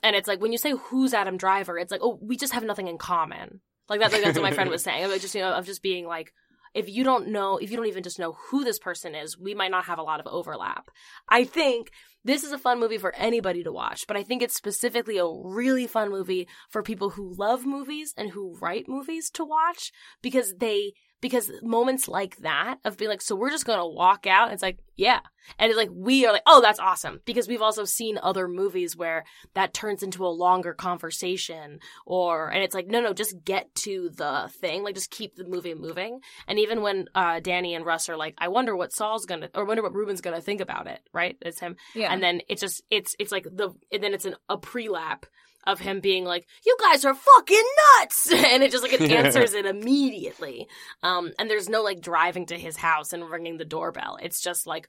[0.02, 2.64] And it's like when you say who's Adam Driver, it's like, "Oh, we just have
[2.64, 5.04] nothing in common." Like that like that's what my friend was saying.
[5.04, 6.32] Of just you know of just being like
[6.74, 9.54] if you don't know, if you don't even just know who this person is, we
[9.54, 10.90] might not have a lot of overlap.
[11.28, 11.90] I think
[12.24, 15.26] this is a fun movie for anybody to watch, but I think it's specifically a
[15.26, 19.90] really fun movie for people who love movies and who write movies to watch
[20.22, 24.52] because they because moments like that of being like, so we're just gonna walk out.
[24.52, 25.20] It's like, yeah,
[25.58, 28.96] and it's like we are like, oh, that's awesome because we've also seen other movies
[28.96, 33.74] where that turns into a longer conversation, or and it's like, no, no, just get
[33.76, 36.20] to the thing, like just keep the movie moving.
[36.46, 39.64] And even when uh, Danny and Russ are like, I wonder what Saul's gonna, or
[39.64, 41.36] wonder what Reuben's gonna think about it, right?
[41.42, 42.12] It's him, Yeah.
[42.12, 45.26] and then it's just it's it's like the and then it's an, a pre-lap
[45.66, 47.64] of him being like you guys are fucking
[47.98, 48.32] nuts!
[48.50, 50.66] And it just like it answers it immediately.
[51.02, 54.18] Um and there's no like driving to his house and ringing the doorbell.
[54.22, 54.88] It's just like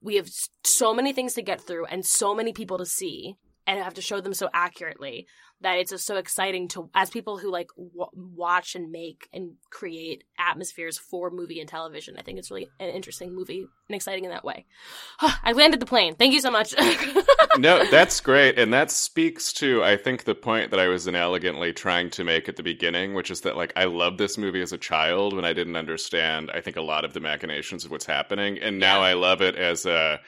[0.00, 0.28] we have
[0.64, 3.36] so many things to get through and so many people to see
[3.66, 5.26] and have to show them so accurately
[5.60, 9.52] that it's just so exciting to as people who like w- watch and make and
[9.70, 14.24] create atmospheres for movie and television i think it's really an interesting movie and exciting
[14.24, 14.66] in that way
[15.20, 16.74] i landed the plane thank you so much
[17.58, 18.58] no, that's great.
[18.58, 22.48] And that speaks to, I think, the point that I was inelegantly trying to make
[22.48, 25.44] at the beginning, which is that, like, I loved this movie as a child when
[25.44, 28.58] I didn't understand, I think, a lot of the machinations of what's happening.
[28.58, 29.08] And now Yeah.
[29.08, 30.20] I love it as a.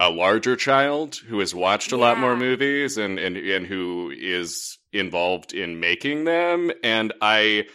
[0.00, 4.78] A larger child who has watched a lot more movies and, and and who is
[4.92, 7.66] involved in making them, and I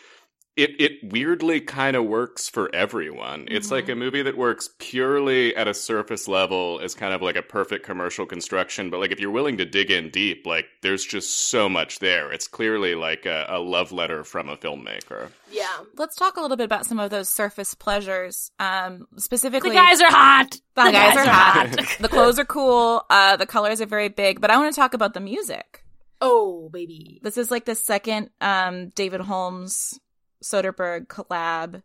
[0.59, 3.47] it it weirdly kind of works for everyone.
[3.49, 7.37] It's like a movie that works purely at a surface level as kind of like
[7.37, 11.05] a perfect commercial construction, but like if you're willing to dig in deep, like there's
[11.05, 12.31] just so much there.
[12.31, 15.29] It's clearly like a, a love letter from a filmmaker.
[15.51, 18.51] yeah Let's talk a little bit about some of those surface pleasures.
[18.59, 21.97] Um, specifically, the guys are hot the guys are hot.
[21.99, 23.05] the clothes are cool.
[23.09, 24.41] Uh, the colors are very big.
[24.41, 25.83] But I want to talk about the music.
[26.21, 29.99] oh baby This is like the second um, David Holmes
[30.43, 31.81] Soderbergh collab,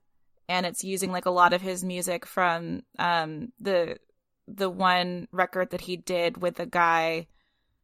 [0.48, 3.98] and it's using like a lot of his music from um, the
[4.46, 7.26] the one record that he did with the guy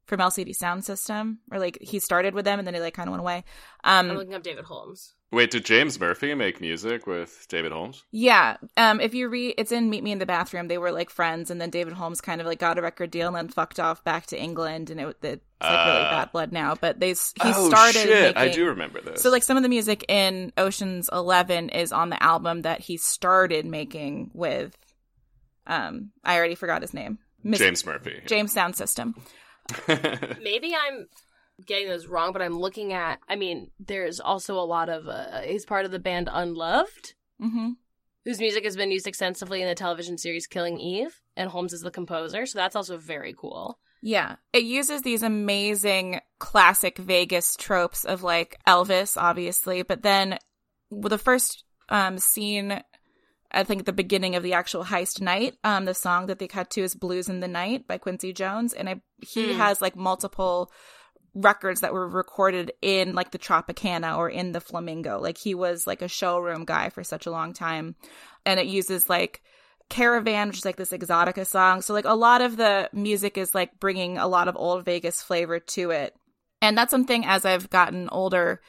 [0.07, 3.13] from LCD Soundsystem, or like he started with them and then he like kind of
[3.13, 3.45] went away.
[3.85, 8.03] i'm Um, looking up david holmes Wait, did James Murphy make music with David Holmes?
[8.11, 8.57] Yeah.
[8.77, 10.67] Um, if you read, it's in Meet Me in the Bathroom.
[10.67, 13.29] They were like friends, and then David Holmes kind of like got a record deal
[13.29, 16.51] and then fucked off back to England, and it, it's like really Uh, bad blood
[16.51, 16.75] now.
[16.75, 18.03] But they s- he oh started.
[18.03, 18.37] shit!
[18.37, 19.23] I do remember this.
[19.23, 22.97] So like some of the music in Ocean's Eleven is on the album that he
[22.97, 24.77] started making with.
[25.67, 27.19] Um, I already forgot his name.
[27.45, 28.21] Mis- James Murphy.
[28.27, 29.15] James Sound System.
[30.43, 31.07] maybe i'm
[31.67, 35.41] getting those wrong but i'm looking at i mean there's also a lot of uh,
[35.43, 37.71] he's part of the band unloved Mm-hmm.
[38.27, 41.81] whose music has been used extensively in the television series killing eve and holmes is
[41.81, 44.37] the composer so that's also very cool Yeah.
[44.53, 50.39] It uses these amazing classic Vegas tropes of like Elvis, obviously, but then
[50.91, 52.83] the first um, scene,
[53.53, 56.71] I think the beginning of the actual heist night, um, the song that they cut
[56.71, 58.73] to is Blues in the Night by Quincy Jones.
[58.73, 59.59] And I, he Hmm.
[59.59, 60.71] has like multiple
[61.35, 65.21] records that were recorded in like the Tropicana or in the Flamingo.
[65.21, 67.95] Like he was like a showroom guy for such a long time.
[68.45, 69.43] And it uses like
[69.89, 71.83] Caravan, which is like this exotica song.
[71.83, 75.23] So like a lot of the music is like bringing a lot of old Vegas
[75.23, 76.15] flavor to it.
[76.63, 78.61] And that's something as I've gotten older,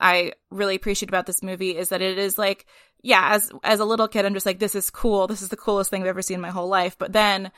[0.00, 2.66] I really appreciate about this movie is that it is like,
[3.02, 5.26] yeah, as as a little kid, I'm just like, this is cool.
[5.26, 6.96] This is the coolest thing I've ever seen in my whole life.
[6.98, 7.52] But then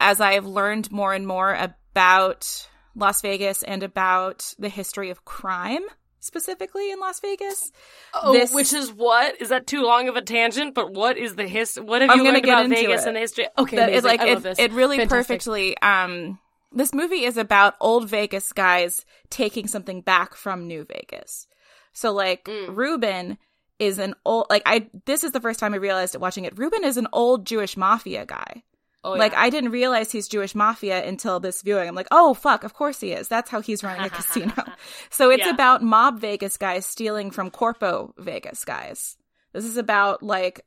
[0.00, 5.82] as I've learned more and more about Las Vegas and about the history of crime
[6.20, 7.70] specifically in Las Vegas,
[8.14, 9.40] Oh, This- which is what?
[9.42, 10.74] Is that too long of a tangent?
[10.74, 11.76] But what is the his?
[11.76, 13.08] What have I'm you learned get about into Vegas it.
[13.08, 13.46] and the history?
[13.58, 14.08] Okay, that amazing.
[14.08, 14.58] like I it, love this.
[14.58, 15.28] it really Fantastic.
[15.28, 16.38] perfectly um
[16.72, 21.46] this movie is about old Vegas guys taking something back from New Vegas.
[21.92, 22.74] So like Mm.
[22.74, 23.38] Reuben
[23.78, 26.56] is an old like I this is the first time I realized it watching it.
[26.58, 28.62] Reuben is an old Jewish mafia guy.
[29.04, 29.40] Oh, like yeah.
[29.42, 31.86] I didn't realize he's Jewish mafia until this viewing.
[31.86, 33.28] I'm like, "Oh fuck, of course he is.
[33.28, 34.52] That's how he's running a casino."
[35.10, 35.50] So it's Yeah.
[35.50, 39.16] about mob Vegas guys stealing from corpo Vegas guys.
[39.52, 40.64] This is about like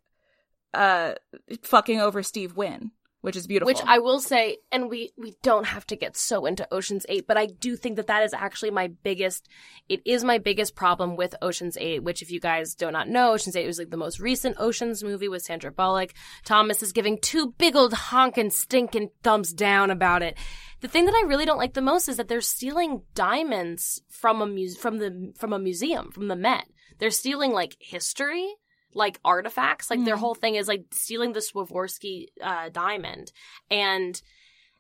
[0.73, 1.15] uh
[1.63, 2.91] fucking over Steve Wynn,
[3.27, 3.67] which is beautiful.
[3.67, 7.27] Which I will say, and we we don't have to get so into Ocean's Eight,
[7.27, 9.49] but I do think that that is actually my biggest.
[9.89, 12.03] It is my biggest problem with Ocean's Eight.
[12.03, 15.03] Which, if you guys do not know, Ocean's Eight was like the most recent Ocean's
[15.03, 16.13] movie with Sandra Bullock.
[16.45, 20.37] Thomas is giving two big old honking stinking thumbs down about it.
[20.79, 24.41] The thing that I really don't like the most is that they're stealing diamonds from
[24.41, 26.63] a muse- from the from a museum from the Met.
[26.99, 28.55] They're stealing like history
[28.97, 29.89] like artifacts.
[29.89, 30.19] Like their Mhm.
[30.19, 33.31] whole thing is like stealing the Swarovski uh, diamond,
[33.71, 34.21] and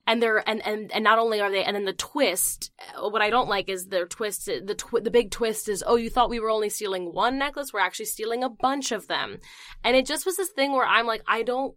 [0.09, 2.71] and they're and, and and not only are they, and then the twist.
[2.95, 4.45] uh, What I don't like is their twist.
[4.45, 7.71] The twi- the big twist is, oh, you thought we were only stealing one necklace?
[7.73, 9.39] We're actually stealing a bunch of them,
[9.83, 11.75] and it just was this thing where I'm like, I don't.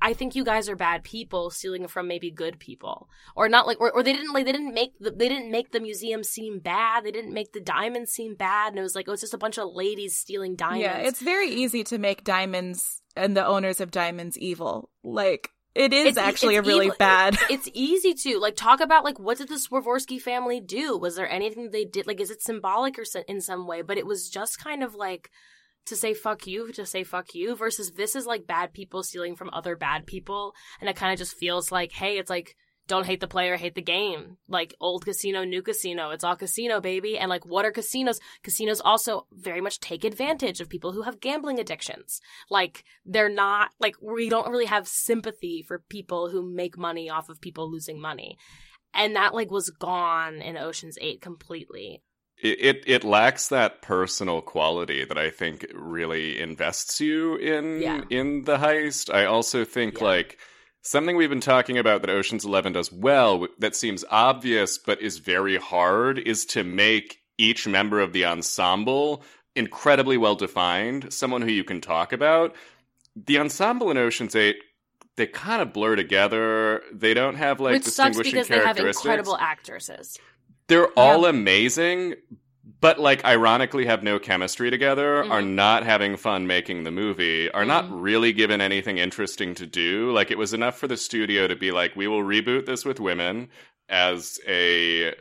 [0.00, 3.80] I think you guys are bad people stealing from maybe good people, or not like,
[3.80, 6.58] or, or they didn't like they didn't make the they didn't make the museum seem
[6.60, 7.04] bad.
[7.04, 9.38] They didn't make the diamonds seem bad, and it was like, oh, it's just a
[9.38, 10.82] bunch of ladies stealing diamonds.
[10.82, 14.90] Yeah, it's very easy to make diamonds and the owners of diamonds evil.
[15.02, 16.96] Like it is It's- actually it's a really evil.
[16.98, 17.36] bad.
[17.50, 20.96] it's easy to like talk about like what did the Swarovski family do?
[20.96, 22.06] Was there anything they did?
[22.06, 23.82] Like, is it symbolic or in some way?
[23.82, 25.30] But it was just kind of like
[25.88, 29.36] to say fuck you to say fuck you versus this is like bad people stealing
[29.36, 32.56] from other bad people, and it kind of just feels like hey, it's like.
[32.86, 34.38] Don't hate the player, hate the game.
[34.48, 36.08] Like old casino, new casino.
[36.08, 37.18] It's all casino, baby.
[37.18, 38.18] And like, what are casinos?
[38.42, 42.22] Casinos also very much take advantage of people who have gambling addictions.
[42.48, 47.28] Like, they're not, like, we don't really have sympathy for people who make money off
[47.28, 48.38] of people losing money.
[48.94, 52.02] And that, like, was gone in Ocean's 8 completely.
[52.42, 58.02] It, it lacks that personal quality that I think really invests you in Yeah.
[58.10, 59.12] in the heist.
[59.12, 60.04] I also think Yeah.
[60.04, 60.38] like
[60.82, 65.18] something we've been talking about that Ocean's 11 does well that seems obvious but is
[65.18, 69.22] very hard is to make each member of the ensemble
[69.56, 72.54] incredibly well defined, someone who you can talk about.
[73.16, 74.56] The ensemble in Ocean's 8
[75.16, 76.80] they kind of blur together.
[76.92, 80.16] They don't have like Which sucks distinguishing because they have incredible actresses.
[80.68, 82.14] They're all amazing,
[82.80, 85.30] but like ironically have no chemistry together, Mhm.
[85.30, 88.02] are not having fun making the movie, are not Mhm.
[88.02, 90.12] really given anything interesting to do.
[90.12, 93.00] Like it was enough for the studio to be like, we will reboot this with
[93.00, 93.50] women
[93.88, 95.14] as a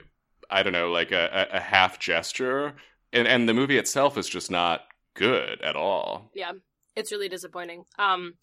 [0.49, 2.75] I don't know, like a, a, a half gesture.
[3.13, 6.29] And and the movie itself is just not good at all.
[6.35, 6.51] Yeah,
[6.95, 7.85] it's really disappointing.
[7.97, 8.35] Um,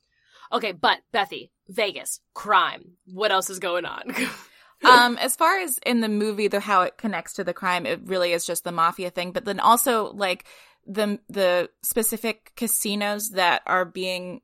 [0.53, 2.97] okay, but Bethy, Vegas, crime.
[3.07, 4.03] What else is going on?
[4.85, 8.01] um, as far as in the movie, the how it connects to the crime, it
[8.05, 9.33] really is just the mafia thing.
[9.33, 10.45] But then also like
[10.87, 14.41] the the specific casinos that are being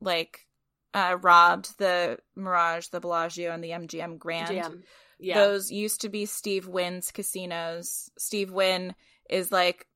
[0.00, 0.46] like
[0.94, 4.56] uh, robbed, the Mirage, the Bellagio, and the MGM Grand.
[4.56, 4.82] GM.
[5.18, 5.34] Yeah.
[5.34, 8.10] Those used to be Steve Wynn's casinos.
[8.18, 8.94] Steve Wynn
[9.28, 9.86] is like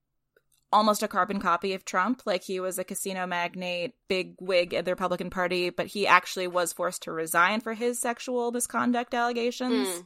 [0.71, 2.21] almost a carbon copy of Trump.
[2.25, 6.47] Like he was a casino magnate, big wig at the Republican Party, but he actually
[6.47, 9.87] was forced to resign for his sexual misconduct allegations.
[9.87, 10.05] Mm.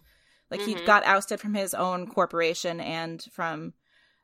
[0.51, 0.85] Like he Mhm.
[0.85, 3.73] got ousted from his own corporation and from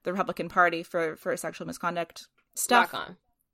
[0.03, 2.93] the Republican Party for for sexual misconduct stuff.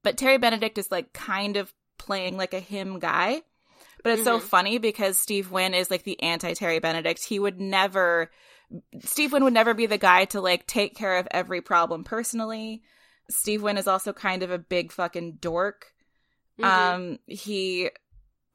[0.03, 3.41] But Terry Benedict is like kind of playing like a him guy.
[4.03, 4.43] But it's so Mhm.
[4.43, 7.25] funny because Steve Wynn is like the anti Terry Benedict.
[7.25, 8.31] He would never
[9.01, 12.81] Steve Wynn would never be the guy to like take care of every problem personally.
[13.29, 15.93] Steve Wynn is also kind of a big fucking dork.
[16.59, 16.65] Mhm.
[16.65, 17.89] Um he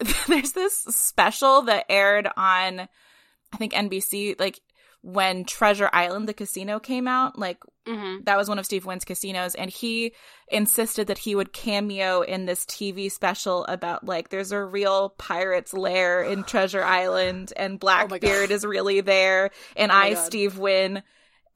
[0.27, 4.61] there's this special that aired on I think NBC like
[5.03, 9.05] when Treasure Island, the casino came out, like hmm that was one of Steve Wynn's
[9.05, 10.13] casinos, and he
[10.49, 15.75] insisted that he would cameo in this TV special about like there's a real pirate's
[15.75, 20.25] lair in Treasure Island, and Blackbeard is really there, and Oh I, God.
[20.25, 21.03] Steve Wynn,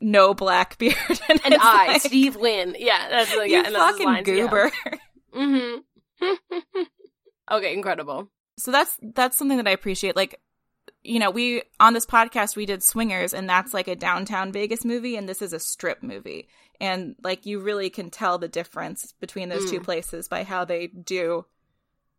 [0.00, 0.94] no Blackbeard,
[1.28, 2.74] and, And I, like, Steve Wynn.
[2.78, 4.34] Yeah, that's like, yeah, fucking lines, yeah.
[4.34, 4.70] goober.
[5.34, 6.24] Mm-hmm.
[7.52, 8.28] okay, incredible.
[8.58, 10.16] so that's that's something that I appreciate.
[10.16, 10.40] Like,
[11.06, 14.84] you know, we on this podcast we did Swingers, and that's like a downtown Vegas
[14.84, 16.48] movie, and this is a strip movie,
[16.80, 19.84] and like you really can tell the difference between those two Mm.
[19.84, 21.46] places by how they do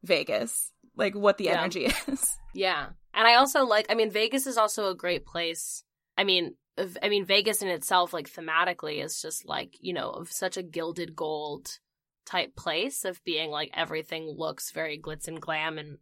[0.04, 1.60] Vegas, like what the Yeah.
[1.62, 2.38] energy is.
[2.54, 3.86] Yeah, and I also like.
[3.90, 5.84] I mean, Vegas is also a great place.
[6.18, 6.56] I mean,
[7.02, 10.64] I mean, Vegas in itself, like thematically, is just like you know, of such a
[10.64, 11.80] gilded gold
[12.26, 15.98] type place of being like everything looks very glitz and glam and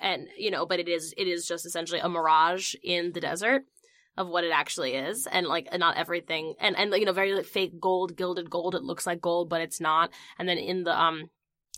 [0.00, 3.62] and you know, but it is it is just essentially a mirage in the desert
[4.16, 5.26] of what it actually is.
[5.30, 8.82] And like not everything and and you know very like, fake gold gilded gold it
[8.82, 10.10] looks like gold but it's not.
[10.38, 11.30] And then in the um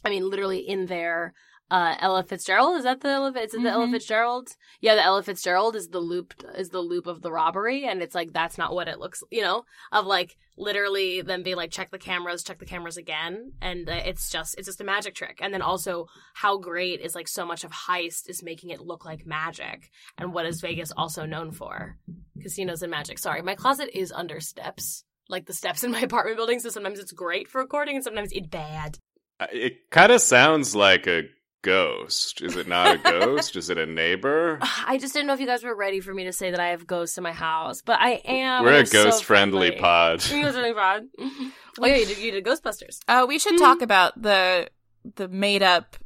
[0.05, 1.35] i mean literally in there
[1.71, 2.77] uh ella fitzgerald?
[2.79, 3.93] Is that the ella is it the ella Mhm.
[3.93, 4.49] fitzgerald?
[4.81, 8.15] Yeah the ella fitzgerald is the loop is the loop of the robbery and it's
[8.15, 11.91] like that's not what it looks you know of like literally them being like check
[11.91, 15.39] the cameras check the cameras again and uh, it's just it's just a magic trick.
[15.41, 19.05] And then also how great is like so much of heist is making it look
[19.05, 21.97] like magic and what is vegas also known for?
[22.43, 23.19] Casinos and magic.
[23.19, 25.05] Sorry my closet is under steps.
[25.29, 28.31] Like the steps in my apartment building so sometimes it's great for recording and sometimes
[28.33, 28.99] it's bad.
[29.39, 31.23] Uh, It kind of sounds like a
[31.63, 32.41] ghost.
[32.43, 33.57] Is it not a ghost?
[33.57, 34.59] Is it a neighbor?
[34.87, 36.69] I just didn't know if you guys were ready for me to say that I
[36.69, 38.65] have ghosts in my house, but I am.
[38.65, 39.81] We're a I'm so ghost friendly friendly.
[39.81, 40.19] pod.
[40.31, 41.03] Ghost-friendly pod.
[41.81, 42.99] Oh yeah, you did, you did Ghostbusters.
[43.07, 43.59] Uh, we should Mhm.
[43.59, 44.69] talk about the
[45.15, 45.97] the made up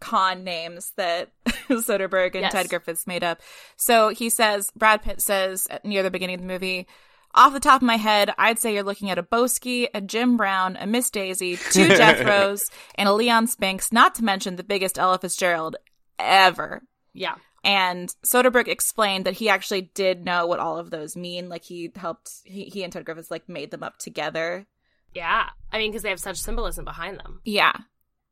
[0.00, 1.30] con names that
[1.68, 2.52] Soderbergh and Yes.
[2.52, 3.40] Ted Griffin made up.
[3.76, 6.88] So he says Brad Pitt says near the beginning of the movie.
[7.34, 10.36] Off the top of my head, I'd say you're looking at a Boesky, a Jim
[10.36, 14.98] Brown, a Miss Daisy, two Jethros, and a Leon Spinks, not to mention the biggest
[14.98, 15.76] Ella Fitzgerald
[16.18, 16.82] ever.
[17.12, 17.36] Yeah.
[17.62, 21.48] And Soderbergh explained that he actually did know what all of those mean.
[21.48, 24.66] Like he helped, he, he and Ted Griffin like made them up together.
[25.14, 25.50] Yeah.
[25.72, 27.40] I mean, because they have such symbolism behind them.
[27.44, 27.72] Yeah.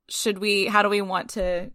[0.09, 1.71] Should we, how do we want to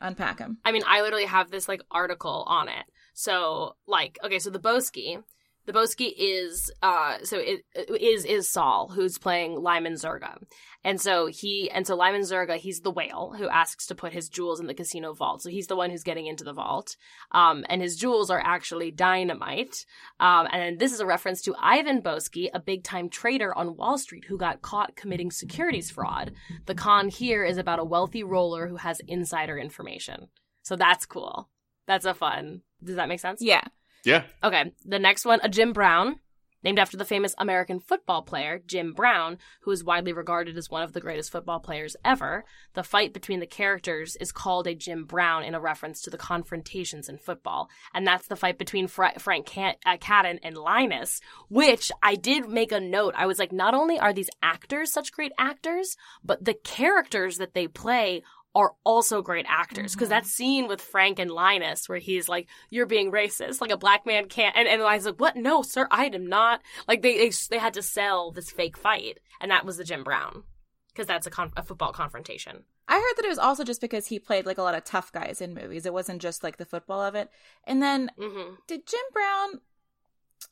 [0.00, 0.58] unpack them?
[0.64, 2.84] I mean, I literally have this like article on it.
[3.14, 5.22] So, like, okay, so the Boesky,
[5.66, 7.64] the Boesky is uh so it
[8.00, 10.38] is is Saul who's playing Lyman Zerga.
[10.84, 14.28] And so he and so Lyman Zerga, he's the whale who asks to put his
[14.28, 15.42] jewels in the casino vault.
[15.42, 16.96] So he's the one who's getting into the vault.
[17.32, 19.84] Um and his jewels are actually dynamite.
[20.20, 24.26] Um and this is a reference to Ivan Boesky, a big-time trader on Wall Street
[24.28, 26.32] who got caught committing securities fraud.
[26.66, 30.28] The con here is about a wealthy roller who has insider information.
[30.62, 31.50] So that's cool.
[31.86, 32.62] That's a fun.
[32.82, 33.40] Does that make sense?
[33.40, 33.65] Yeah.
[34.06, 34.22] Yeah.
[34.42, 34.72] Okay.
[34.84, 36.20] The next one, a Jim Brown,
[36.62, 40.82] named after the famous American football player Jim Brown, who is widely regarded as one
[40.82, 42.44] of the greatest football players ever.
[42.74, 46.18] The fight between the characters is called a Jim Brown in a reference to the
[46.18, 51.20] confrontations in football, and that's the fight between Fra- Frank Can- uh, Catton and Linus.
[51.48, 53.14] Which I did make a note.
[53.16, 57.54] I was like, not only are these actors such great actors, but the characters that
[57.54, 58.22] they play
[58.56, 60.16] are also great actors because Mhm.
[60.16, 64.06] that scene with Frank and Linus where he's like, "You're being racist," like a black
[64.06, 65.36] man can't, and and Linus like, "What?
[65.36, 69.20] No, sir, I am not." Like they they, they had to sell this fake fight,
[69.40, 70.44] and that was the Jim Brown
[70.88, 72.64] because that's a, con- a football confrontation.
[72.88, 75.12] I heard that it was also just because he played like a lot of tough
[75.12, 75.84] guys in movies.
[75.84, 77.30] It wasn't just like the football of it.
[77.64, 79.60] And then hmm did Jim Brown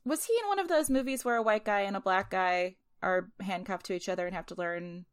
[0.04, 2.76] was he in one of those movies where a white guy and a black guy
[3.02, 5.06] are handcuffed to each other and have to learn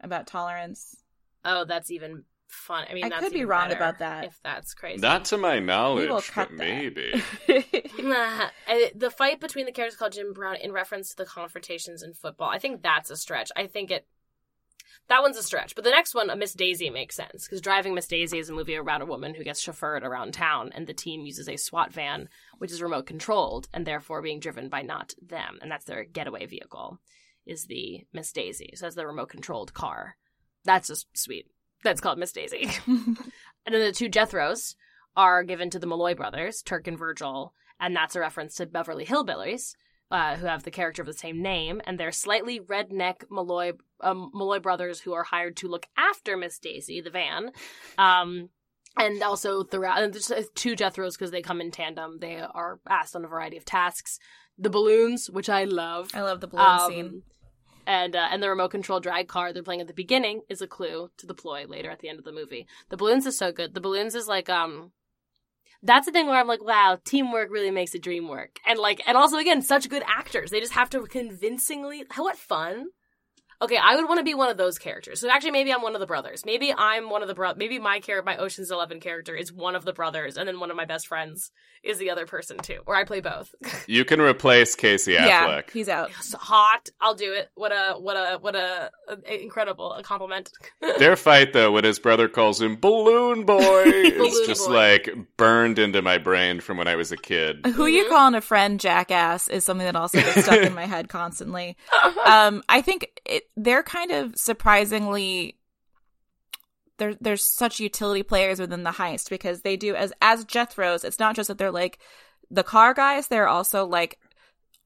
[0.00, 1.02] about tolerance?
[1.44, 2.86] Oh, that's even fun.
[2.90, 4.24] I mean, I that's could be wrong about that.
[4.24, 5.00] If that's crazy.
[5.00, 6.64] Not to my We will knowledge, cut but that.
[6.64, 7.22] maybe.
[8.94, 12.48] The fight between the characters called Jim Brown in reference to the confrontations in football.
[12.48, 13.50] I think that's a stretch.
[13.56, 14.06] I think it
[15.08, 15.74] that one's a stretch.
[15.74, 18.52] But the next one, a Miss Daisy, makes sense because Driving Miss Daisy is a
[18.52, 21.92] movie about a woman who gets chauffeured around town, and the team uses a SWAT
[21.92, 22.28] van,
[22.58, 26.46] which is remote controlled and therefore being driven by not them, and that's their getaway
[26.46, 26.98] vehicle.
[27.44, 28.72] Is the Miss Daisy?
[28.74, 30.16] So that's the remote controlled car.
[30.64, 31.46] That's just sweet.
[31.86, 32.70] That's called Miss Daisy.
[33.66, 34.76] And then the two Jethros
[35.16, 39.04] are given to the Malloy brothers, Turk and Virgil, and that's a reference to Beverly
[39.04, 39.74] Hillbillies,
[40.10, 44.30] uh, who have the character of the same name, and they're slightly redneck Malloy um,
[44.32, 47.50] Malloy brothers who are hired to look after Miss Daisy, the van.
[47.98, 48.50] Um,
[48.96, 52.18] and also throughout, and there's uh, two Jethros because they come in tandem.
[52.20, 54.18] They are asked on a variety of tasks.
[54.58, 57.22] The balloons, which I love, I love the balloon um, scene.
[57.86, 60.66] And uh, and the remote control drag car they're playing at the beginning is a
[60.66, 62.66] clue to the ploy later at the end of the movie.
[62.88, 63.74] The balloons is so good.
[63.74, 64.92] The balloons is like um,
[65.82, 68.58] that's the thing where I'm like, wow, teamwork really makes a dream work.
[68.66, 70.50] And like, and also again, such good actors.
[70.50, 72.88] They just have to convincingly, what fun.
[73.62, 75.20] Okay, I would want to be one of those characters.
[75.20, 76.44] So actually, maybe I'm one of the brothers.
[76.44, 77.54] Maybe I'm one of the bro.
[77.54, 80.70] Maybe my character, my Ocean's Eleven character, is one of the brothers, and then one
[80.70, 81.50] of my best friends
[81.82, 83.54] is the other person too, or I play both.
[83.88, 85.70] You can replace Casey Yeah, Affleck.
[85.70, 86.10] he's out.
[86.18, 86.88] It's hot.
[87.00, 87.50] I'll do it.
[87.54, 90.50] What a what a what a, a incredible a compliment.
[90.98, 94.74] Their fight, though, when his brother calls him Balloon Boy, is just Boy.
[94.74, 97.64] like burned into my brain from when I was a kid.
[97.66, 98.08] Who you Mhm.
[98.08, 101.76] calling a friend jackass is something that also gets stuck in my head constantly.
[102.26, 105.58] Um, I think it, they're kind of surprisingly
[106.98, 111.04] there, there's such utility players within the heist because they do as as Jethro's.
[111.04, 111.98] It's not just that they're like
[112.50, 114.18] the car guys; they're also like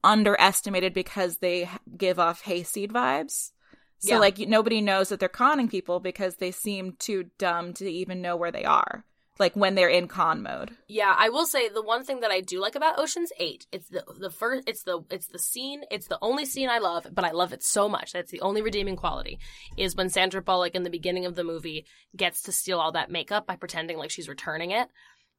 [0.03, 3.51] underestimated because they give off hayseed vibes.
[3.99, 4.19] So Yeah.
[4.19, 8.35] like nobody knows that they're conning people because they seem too dumb to even know
[8.35, 9.05] where they are.
[9.39, 10.71] Like when they're in con mode.
[10.87, 13.87] Yeah, I will say the one thing that I do like about Ocean's Eight, it's
[13.87, 17.23] the the first, it's the it's the scene, it's the only scene I love, but
[17.25, 18.11] I love it so much.
[18.11, 19.39] That's the only redeeming quality
[19.77, 23.09] is when Sandra Bullock in the beginning of the movie gets to steal all that
[23.09, 24.89] makeup by pretending like she's returning it.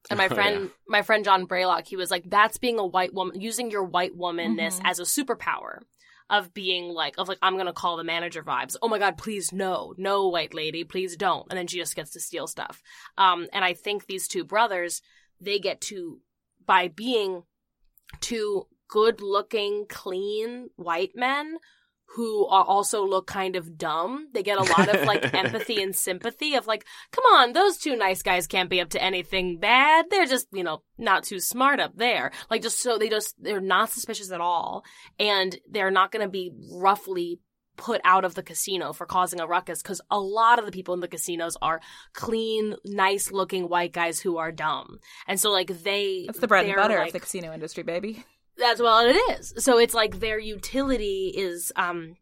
[0.09, 0.69] And my Oh, friend, yeah.
[0.87, 4.17] my friend John Braylock, he was like, "That's being a white woman, using your white
[4.17, 4.85] womanness Mhm.
[4.85, 5.79] as a superpower."
[6.33, 8.75] Of being like, of like, I'm gonna call the manager vibes.
[8.81, 11.45] Oh my god, please no, no, white lady, please don't.
[11.49, 12.81] And then she just gets to steal stuff.
[13.19, 15.01] Um, and I think these two brothers,
[15.39, 16.21] they get to
[16.65, 17.43] by being
[18.19, 21.57] two good looking clean white men
[22.13, 26.55] who also look kind of dumb they get a lot of like empathy and sympathy
[26.55, 30.25] of like come on those two nice guys can't be up to anything bad they're
[30.25, 33.89] just you know not too smart up there like just so they just they're not
[33.89, 34.83] suspicious at all
[35.19, 37.39] and they're not going to be roughly
[37.75, 40.93] put out of the casino for causing a ruckus because a lot of the people
[40.93, 41.81] in the casinos are
[42.13, 44.99] clean, nice looking white guys who are dumb.
[45.27, 48.23] And so like they That's the bread and butter like- of the casino industry, baby.
[48.57, 49.53] That's well it is.
[49.57, 52.15] So it's like their utility is um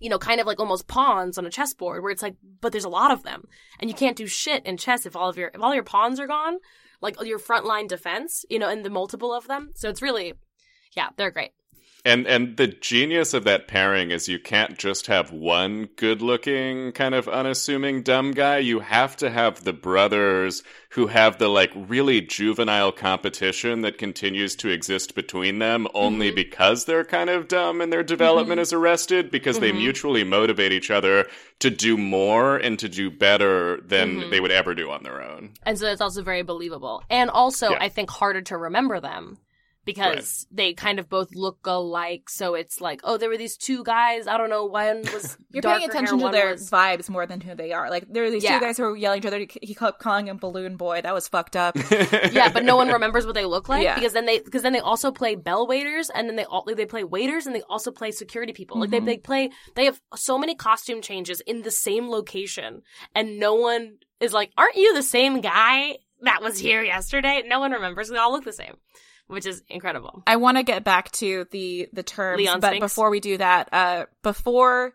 [0.00, 2.84] you know, kind of like almost pawns on a chessboard where it's like, but there's
[2.84, 3.44] a lot of them.
[3.78, 6.18] And you can't do shit in chess if all of your if all your pawns
[6.18, 6.56] are gone,
[7.00, 9.70] like your frontline defense, you know, and the multiple of them.
[9.74, 10.34] So it's really
[10.96, 11.52] yeah, they're great.
[12.04, 17.14] And and the genius of that pairing is you can't just have one good-looking kind
[17.14, 18.58] of unassuming dumb guy.
[18.58, 24.56] You have to have the brothers who have the like really juvenile competition that continues
[24.56, 26.36] to exist between them only Mhm.
[26.36, 29.76] because they're kind of dumb and their development is arrested because they Mhm.
[29.78, 31.28] mutually motivate each other
[31.60, 34.30] to do more and to do better than Mhm.
[34.30, 35.50] they would ever do on their own.
[35.64, 37.02] And so it's also very believable.
[37.10, 37.78] And also, Yeah.
[37.80, 39.36] I think harder to remember them
[39.94, 42.28] because they kind of both look alike.
[42.30, 44.26] So it's like, oh, there were these two guys.
[44.26, 44.64] I don't know.
[44.66, 47.90] One was You're paying attention hair, to their was- vibes more than who they are.
[47.90, 48.58] Like there are these Yeah.
[48.58, 49.60] two guys who are yelling at each other.
[49.62, 51.00] He kept calling him Balloon Boy.
[51.02, 51.76] That was fucked up.
[52.32, 53.94] yeah, but no one remembers what they look like Yeah.
[53.94, 56.86] because then they because then they also play bell waiters and then they all they
[56.86, 58.78] play waiters and they also play security people.
[58.80, 59.06] Like they Mhm.
[59.06, 62.82] they play they have so many costume changes in the same location
[63.14, 67.58] and no one is like, "Aren't you the same guy that was here yesterday?" No
[67.60, 68.08] one remembers.
[68.08, 68.74] They all look the same,
[69.30, 70.22] which is incredible.
[70.26, 72.84] I want to get back to the the terms, Leon but Spinks?
[72.84, 74.94] before we do that, uh, before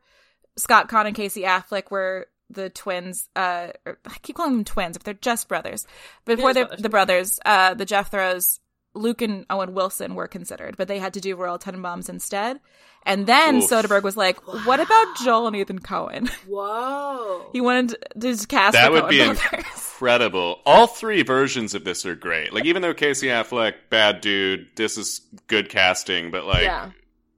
[0.58, 3.28] Scott Caan and Casey Affleck were the twins.
[3.36, 5.88] Uh, I keep calling them twins, but they're just brothers.
[6.26, 6.84] Before they're brothers.
[6.84, 8.60] the brothers, uh, the Jethros,
[8.96, 12.60] Luke and Owen Wilson were considered, but they had to do Royal Tenenbaums instead.
[13.04, 13.70] And then Oof.
[13.70, 17.50] Soderbergh was like, "What about Joel and Ethan Coen?" Whoa.
[17.54, 19.41] he wanted to just cast That the would Coen be brothers.
[19.54, 20.62] incredible.
[20.66, 22.52] All three versions of this are great.
[22.54, 26.91] Like even though Casey Affleck, bad dude, this is good casting, but like yeah.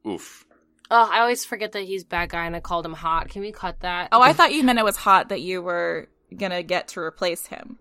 [0.08, 0.46] oof.
[0.90, 3.28] Oh, I always forget that he's bad guy and I called him hot.
[3.28, 4.08] Can we cut that?
[4.14, 7.46] Oh, I thought you meant it was hot that you were gonna get to replace
[7.48, 7.78] him.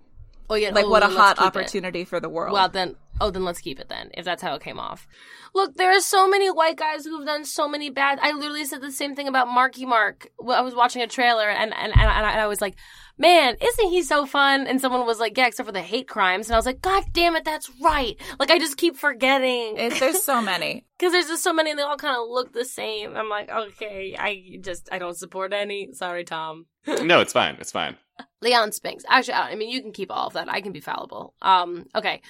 [0.50, 0.70] Oh yeah.
[0.70, 1.46] Like oh, what a hot keep it.
[1.46, 2.52] opportunity for the world.
[2.52, 4.10] Well then, oh then let's keep it then.
[4.14, 5.06] If that's how it came off.
[5.54, 8.18] Look, there are so many white guys who've done so many bad.
[8.20, 10.28] I literally said the same thing about Marky Mark.
[10.38, 12.76] I was watching a trailer and and and, I, and I was like,
[13.18, 14.66] man, isn't he so fun?
[14.66, 16.48] And someone was like, yeah, except for the hate crimes.
[16.48, 18.16] And I was like, god damn it, that's right.
[18.38, 19.76] Like I just keep forgetting.
[19.76, 20.84] It- there's so many.
[20.98, 23.16] Because there's just so many and they all kind of look the same.
[23.16, 25.92] I'm like, okay, I just, I don't support any.
[25.92, 26.66] Sorry, Tom.
[26.86, 27.56] No, it's fine.
[27.60, 27.96] It's fine.
[28.42, 29.04] Leon Spinks.
[29.08, 30.48] Actually, I I mean, you can keep all of that.
[30.50, 31.34] I can be fallible.
[31.42, 32.22] Um, okay.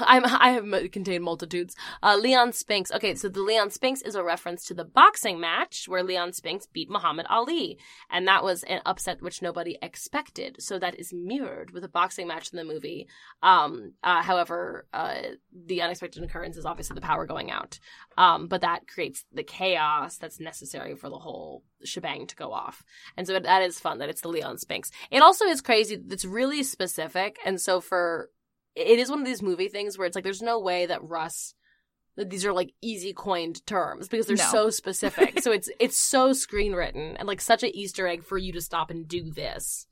[0.00, 1.74] I'm, I have contained multitudes.
[2.02, 2.90] Uh, Leon Spinks.
[2.92, 6.66] Okay, so the Leon Spinks is a reference to the boxing match where Leon Spinks
[6.66, 7.78] beat Muhammad Ali.
[8.10, 10.56] And that was an upset which nobody expected.
[10.60, 13.08] So that is mirrored with a boxing match in the movie.
[13.42, 15.20] Um, uh, however, uh,
[15.52, 17.78] the unexpected occurrence is obviously the power going out.
[18.16, 22.82] Um, but that creates the chaos that's necessary for the whole shebang to go off.
[23.16, 24.90] And so that is fun that it's the Leon Spinks.
[25.10, 26.02] It also is crazy.
[26.10, 27.38] It's really specific.
[27.44, 28.30] And so for
[28.78, 31.54] it is one of these movie things where it's like there's no way that Russ
[32.16, 34.50] that these are like easy coined terms because they're No.
[34.50, 35.40] so specific.
[35.40, 38.60] so it's it's so screen written and like such an Easter egg for you to
[38.60, 39.86] stop and do this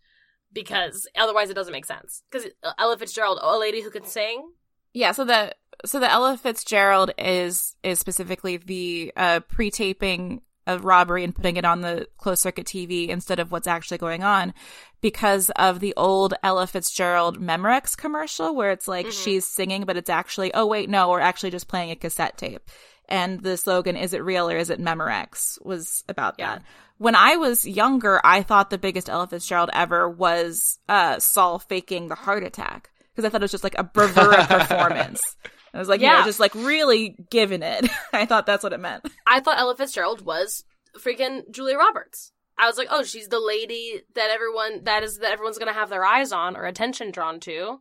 [0.53, 2.23] because otherwise it doesn't make sense.
[2.31, 4.51] Because Ella Fitzgerald, a lady who can sing,
[4.95, 11.23] Yeah, so the so the Ella Fitzgerald is is specifically the uh, pre-taping of robbery
[11.25, 14.53] and putting it on the closed circuit TV instead of what's actually going on
[15.01, 19.25] because of the old Ella Fitzgerald Memorex commercial where it's like Mhm.
[19.25, 22.69] she's singing but it's actually oh wait no we're actually just playing a cassette tape
[23.09, 26.57] and the slogan is it real or is it Memorex was about Yeah.
[26.57, 26.63] that.
[26.99, 32.09] When I was younger, I thought the biggest Ella Fitzgerald ever was uh, Saul faking
[32.09, 35.21] the heart attack because I thought it was just like a bravura performance.
[35.77, 36.25] I was like, yeah, Yeah.
[36.25, 37.89] just like really giving it.
[38.13, 39.07] I thought that's what it meant.
[39.27, 40.65] I thought Ella Fitzgerald was
[40.99, 42.33] freaking Julia Roberts.
[42.59, 45.91] I was like, oh, she's the lady that everyone that is that everyone's gonna have
[45.91, 47.81] their eyes on or attention drawn to.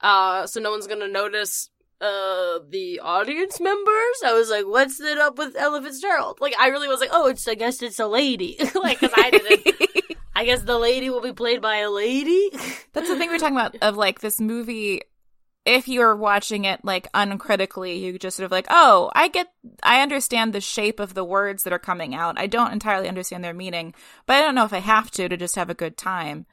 [0.00, 1.68] Uh, so no one's gonna notice
[2.00, 4.16] uh the audience members.
[4.24, 6.38] I was like, what's it up with Ella Fitzgerald?
[6.40, 8.56] Like, I really was like, oh, it's I guess it's a lady.
[8.74, 10.16] like, because I didn't.
[10.34, 12.50] I guess the lady will be played by a lady.
[12.92, 15.00] That's the thing we're talking about of like this movie.
[15.66, 19.48] If you're watching it like uncritically, you just sort of like, oh, I get,
[19.82, 22.38] I understand the shape of the words that are coming out.
[22.38, 23.92] I don't entirely understand their meaning,
[24.26, 26.46] but I don't know if I have to to just have a good time.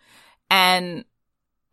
[0.50, 1.06] And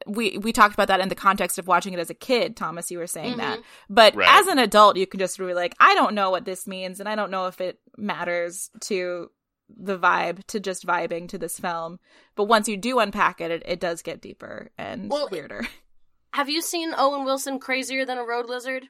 [0.06, 2.56] we we talked about that in the context of watching it as a kid.
[2.56, 3.94] Thomas, you were saying that, mm-hmm.
[3.94, 4.28] but Right.
[4.28, 7.08] as an adult, you can just be like, I don't know what this means, and
[7.08, 9.30] I don't know if it matters to
[9.68, 11.98] the vibe to just vibing to this film.
[12.34, 15.66] But once you do unpack it, it, it does get deeper and Well, weirder.
[16.32, 18.88] Have you seen Owen Wilson crazier than a road lizard?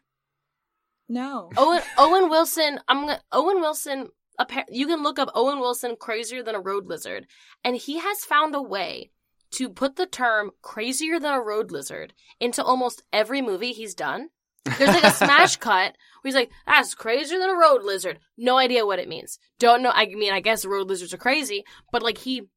[1.09, 1.51] No.
[1.57, 2.81] Owen Owen Wilson.
[2.89, 4.09] I'm gonna, Owen Wilson.
[4.71, 7.27] You can look up Owen Wilson crazier than a road lizard,
[7.63, 9.11] and he has found a way
[9.53, 14.29] to put the term crazier than a road lizard into almost every movie he's done.
[14.65, 18.57] There's like a smash cut where he's like, "That's crazier than a road lizard." No
[18.57, 19.39] idea what it means.
[19.59, 19.91] Don't know.
[19.93, 22.49] I mean, I guess road lizards are crazy, but like he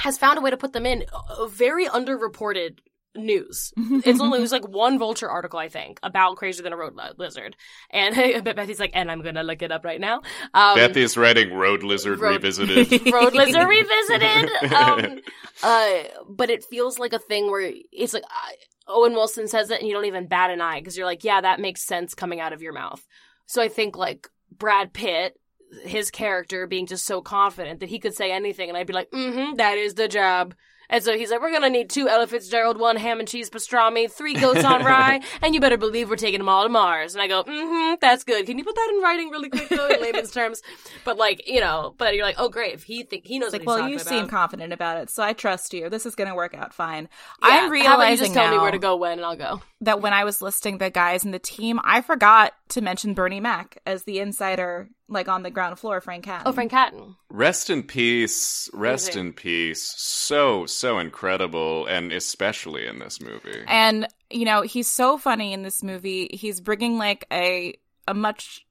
[0.00, 2.78] has found a way to put them in uh, very underreported
[3.14, 3.72] news.
[4.04, 6.94] It's only it was like one Vulture article, I think, about crazier than a road
[7.18, 7.56] lizard,
[7.90, 10.22] and Bethy's like, and I'm gonna look it up right now.
[10.54, 12.90] Um, Bethy's writing Road Lizard Road- Revisited.
[13.12, 14.72] Road Lizard Revisited.
[14.72, 15.20] Um,
[15.62, 15.92] uh,
[16.28, 18.52] but it feels like a thing where it's like uh,
[18.92, 21.40] Owen Wilson says it, and you don't even bat an eye because you're like, yeah,
[21.40, 23.06] that makes sense coming out of your mouth.
[23.46, 25.38] So I think like Brad Pitt,
[25.84, 29.10] his character being just so confident that he could say anything, and I'd be like,
[29.10, 30.54] mm-hmm, that is the job.
[30.92, 34.12] And so he's like, we're gonna need two Ella Fitzgerald, one ham and cheese pastrami,
[34.12, 37.14] three goats on rye, and you better believe we're taking them all to Mars.
[37.14, 38.44] And I go, mm-hmm, that's good.
[38.44, 40.62] Can you put that in writing really quick though, in layman's terms?
[41.04, 43.64] But like, you know, but you're like, oh great, if he think he knows like,
[43.64, 45.88] what well, you talking seem confident about it, so I trust you.
[45.88, 47.08] This is going to work out fine.
[47.42, 49.62] Yeah, I'm about realizing just tell me where to go when, and I'll go.
[49.80, 53.40] that when I was listing the guys in the team, I forgot to mention Bernie
[53.40, 56.46] Mac as the insider, like on the ground floor, Frank Catton.
[56.46, 57.16] Oh, Frank Catton.
[57.30, 58.68] Rest in peace.
[58.72, 59.94] Rest in peace.
[59.96, 63.62] So, so incredible, and especially in this movie.
[63.66, 66.28] And you know, he's so funny in this movie.
[66.32, 67.74] He's bringing like a
[68.08, 68.66] a much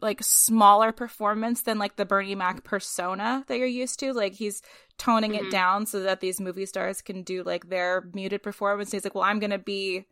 [0.00, 4.12] like smaller performance than like the Bernie Mac persona that you're used to.
[4.12, 4.60] Like he's
[4.98, 5.44] toning Mhm.
[5.46, 8.92] it down so that these movie stars can do like their muted performance.
[8.92, 10.04] He's like, "Well, I'm going to be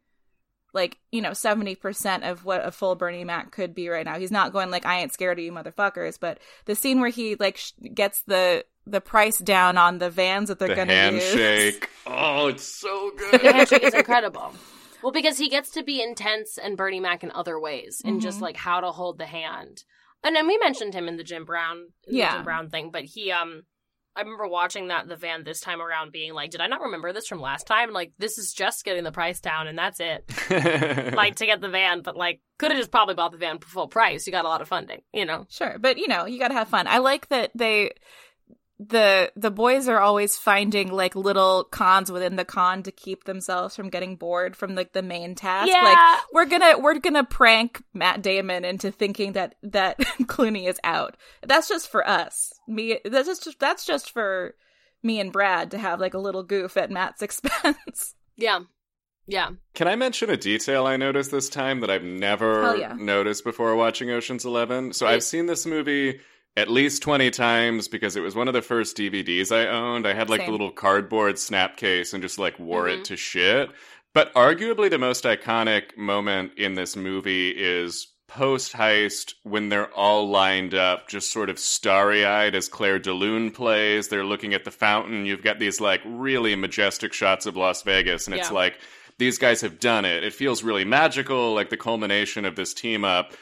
[0.72, 4.30] like, you know, 70% of what a full Bernie Mac could be right now." He's
[4.30, 7.56] not going like, "I ain't scared of you motherfuckers," but the scene where he like
[7.56, 11.22] sh- gets the the price down on the vans that they're the going to use.
[11.34, 11.88] handshake.
[12.06, 13.32] Oh, it's so good.
[13.34, 13.54] The good.
[13.54, 14.52] handshake is incredible.
[15.04, 18.38] Well, because he gets to be intense and Bernie Mac in other ways, and just
[18.38, 18.42] Mhm.
[18.42, 19.84] like how to hold the hand.
[20.24, 22.30] And then we mentioned him in the Jim Brown, in Yeah.
[22.30, 22.90] the Jim Brown thing.
[22.90, 23.64] But he, um,
[24.14, 27.12] I remember watching that the van this time around, being like, "Did I not remember
[27.12, 27.92] this from last time?
[27.92, 30.30] Like, this is just getting the price down, and that's it.
[31.14, 33.68] like to get the van, but like could have just probably bought the van for
[33.68, 34.26] full price.
[34.26, 36.54] You got a lot of funding, you know." Sure, but you know, you got to
[36.54, 36.86] have fun.
[36.86, 37.92] I like that they
[38.88, 43.76] the the boys are always finding like little cons within the con to keep themselves
[43.76, 45.68] from getting bored from like the main task.
[45.68, 45.82] Yeah.
[45.82, 51.16] Like we're gonna we're gonna prank Matt Damon into thinking that that Clooney is out.
[51.42, 52.52] That's just for us.
[52.66, 54.54] Me that's just that's just for
[55.02, 58.14] me and Brad to have like a little goof at Matt's expense.
[58.36, 58.60] Yeah,
[59.26, 59.50] yeah.
[59.74, 62.94] Can I mention a detail I noticed this time that I've never yeah.
[62.98, 64.92] noticed before watching Ocean's Eleven?
[64.92, 65.12] So Please.
[65.12, 66.20] I've seen this movie
[66.56, 70.06] at least 20 times because it was one of the first DVDs I owned.
[70.06, 70.48] I had like Same.
[70.48, 72.98] the little cardboard snap case and just like wore Mhm.
[72.98, 73.70] it to shit.
[74.14, 80.28] But arguably the most iconic moment in this movie is post heist when they're all
[80.28, 84.08] lined up, just sort of starry eyed as Clair de Lune plays.
[84.08, 85.24] They're looking at the fountain.
[85.26, 88.78] You've got these like really majestic shots of Las Vegas, and it's like
[89.18, 90.24] these guys have done it.
[90.24, 93.32] It feels really magical, like the culmination of this team up.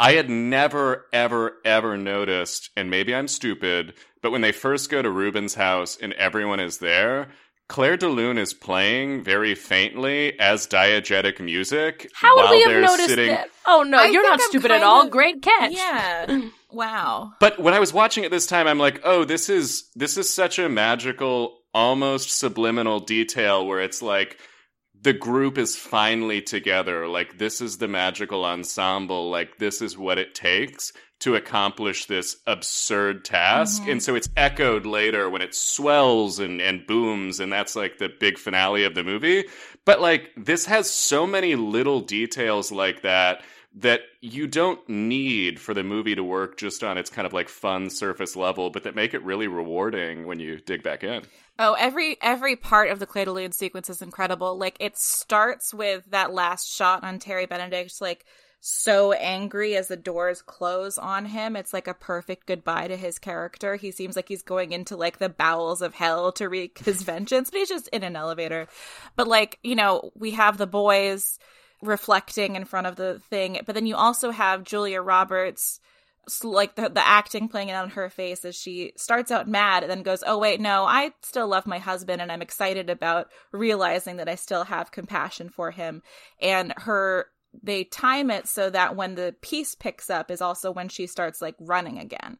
[0.00, 5.02] I had never, ever, ever noticed, and maybe I'm stupid, but when they first go
[5.02, 7.28] to Reuben's house and everyone is there,
[7.68, 12.10] Clair de Lune is playing very faintly as diegetic music.
[12.14, 13.28] How would while we have noticed sitting...
[13.28, 13.50] that?
[13.66, 15.04] Oh no, I you're not I'm stupid at all.
[15.04, 15.72] of- Great catch.
[15.72, 16.48] Yeah.
[16.72, 17.34] wow.
[17.40, 20.30] But when I was watching it this time, I'm like, oh, this is this is
[20.30, 24.38] such a magical, almost subliminal detail where it's like
[25.02, 27.06] the group is finally together.
[27.06, 29.30] Like this is the magical ensemble.
[29.30, 33.82] Like this is what it takes to accomplish this absurd task.
[33.82, 33.92] Mhm.
[33.92, 38.08] And so it's echoed later when it swells and, and booms, and that's like the
[38.08, 39.44] big finale of the movie.
[39.84, 43.42] But like this has so many little details like that
[43.76, 47.48] that you don't need for the movie to work just on its kind of like
[47.48, 51.22] fun surface level, but that make it really rewarding when you dig back in.
[51.60, 54.56] Oh, every every part of the de sequence is incredible.
[54.56, 58.24] Like it starts with that last shot on Terry Benedict, like
[58.60, 61.56] so angry as the doors close on him.
[61.56, 63.76] It's like a perfect goodbye to his character.
[63.76, 67.50] He seems like he's going into like the bowels of hell to wreak his vengeance,
[67.50, 68.66] but he's just in an elevator.
[69.16, 71.38] But like, you know, we have the boys
[71.82, 75.80] reflecting in front of the thing, but then you also have Julia Roberts
[76.44, 79.90] like the the acting playing it on her face as she starts out mad and
[79.90, 84.16] then goes, "Oh wait, no, I still love my husband and I'm excited about realizing
[84.16, 86.02] that I still have compassion for him."
[86.40, 87.26] And her
[87.62, 91.40] they time it so that when the piece picks up is also when she starts
[91.40, 92.38] like running again.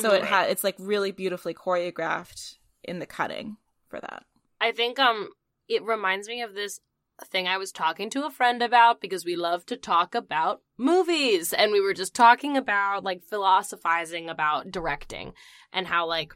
[0.00, 3.56] So it ha- it's like really beautifully choreographed in the cutting
[3.88, 4.24] for that.
[4.60, 5.30] I think um
[5.68, 6.80] it reminds me of this
[7.26, 11.52] thing I was talking to a friend about because we love to talk about movies.
[11.52, 15.32] And we were just talking about like philosophizing about directing
[15.72, 16.32] and how like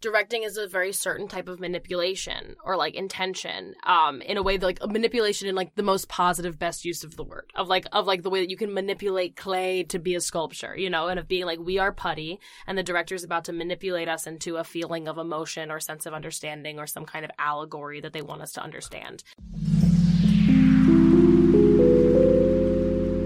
[0.00, 4.56] directing is a very certain type of manipulation or like intention um in a way
[4.56, 7.86] that, like manipulation in like the most positive best use of the word of like
[7.92, 11.08] of like the way that you can manipulate clay to be a sculpture you know
[11.08, 14.26] and of being like we are putty and the director is about to manipulate us
[14.26, 18.12] into a feeling of emotion or sense of understanding or some kind of allegory that
[18.12, 19.22] they want us to understand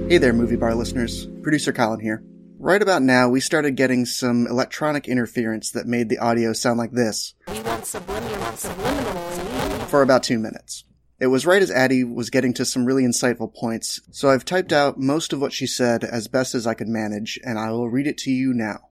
[0.07, 1.27] Hey there, movie bar listeners.
[1.43, 2.23] Producer Colin here.
[2.59, 6.93] Right about now, we started getting some electronic interference that made the audio sound like
[6.93, 10.85] this we want subliminal subliminally for about two minutes.
[11.21, 14.75] It was right as Addie was getting to some really insightful points, so I've typed
[14.75, 17.89] out most of what she said as best as I could manage, and I will
[17.89, 18.91] read it to you now.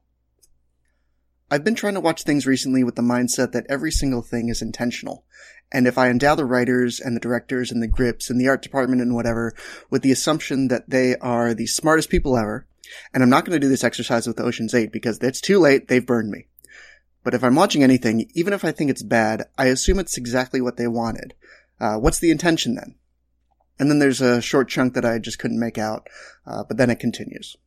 [1.53, 4.63] I've been trying to watch things recently with the mindset that every single thing is
[4.63, 5.23] intentional.
[5.71, 8.63] And if I endow the writers and the directors and the grips and the art
[8.63, 9.53] department and whatever
[9.91, 12.65] with the assumption that they are the smartest people ever,
[13.13, 15.89] and I'm not going to do this exercise with Ocean's 8 because it's too late,
[15.89, 16.47] they've burned me.
[17.23, 20.59] But if I'm watching anything, even if I think it's bad, I assume it's exactly
[20.59, 21.35] what they wanted.
[21.79, 22.95] Uh, what's the intention then?
[23.77, 26.09] And then there's a short chunk that I just couldn't make out,
[26.47, 27.57] uh, but then it continues.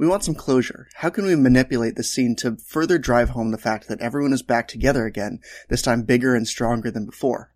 [0.00, 0.88] We want some closure.
[0.94, 4.40] How can we manipulate the scene to further drive home the fact that everyone is
[4.40, 7.52] back together again, this time bigger and stronger than before?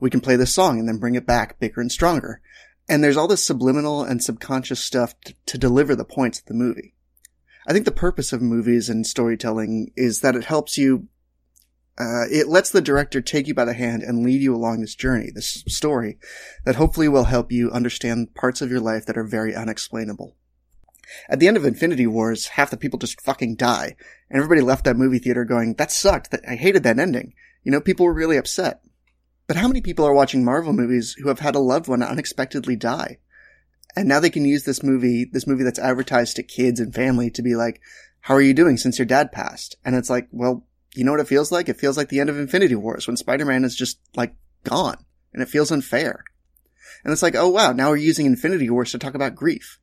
[0.00, 2.40] We can play this song and then bring it back bigger and stronger.
[2.88, 6.54] And there's all this subliminal and subconscious stuff t- to deliver the points of the
[6.54, 6.94] movie.
[7.66, 11.08] I think the purpose of movies and storytelling is that it helps you
[11.98, 14.94] uh, it lets the director take you by the hand and lead you along this
[14.94, 16.18] journey, this story,
[16.64, 20.34] that hopefully will help you understand parts of your life that are very unexplainable.
[21.28, 23.96] At the end of Infinity Wars, half the people just fucking die,
[24.30, 27.34] and everybody left that movie theater going, that sucked, that, I hated that ending.
[27.62, 28.82] You know, people were really upset.
[29.46, 32.76] But how many people are watching Marvel movies who have had a loved one unexpectedly
[32.76, 33.18] die?
[33.94, 37.30] And now they can use this movie, this movie that's advertised to kids and family
[37.32, 37.80] to be like,
[38.20, 39.76] how are you doing since your dad passed?
[39.84, 41.68] And it's like, well, you know what it feels like?
[41.68, 44.34] It feels like the end of Infinity Wars when Spider-Man is just like
[44.64, 46.24] gone and it feels unfair.
[47.04, 49.78] And it's like, oh wow, now we're using Infinity Wars to talk about grief.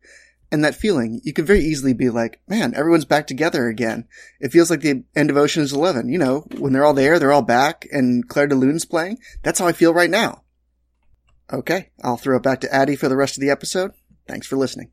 [0.52, 4.08] And that feeling, you could very easily be like, man, everyone's back together again.
[4.40, 6.10] It feels like the end of Ocean's Eleven.
[6.10, 9.20] You know, when they're all there, they're all back and Clair de Lune's playing.
[9.44, 10.44] That's how I feel right now.
[11.52, 13.92] Okay, I'll throw it back to Addie for the rest of the episode.
[14.28, 14.92] Thanks for listening.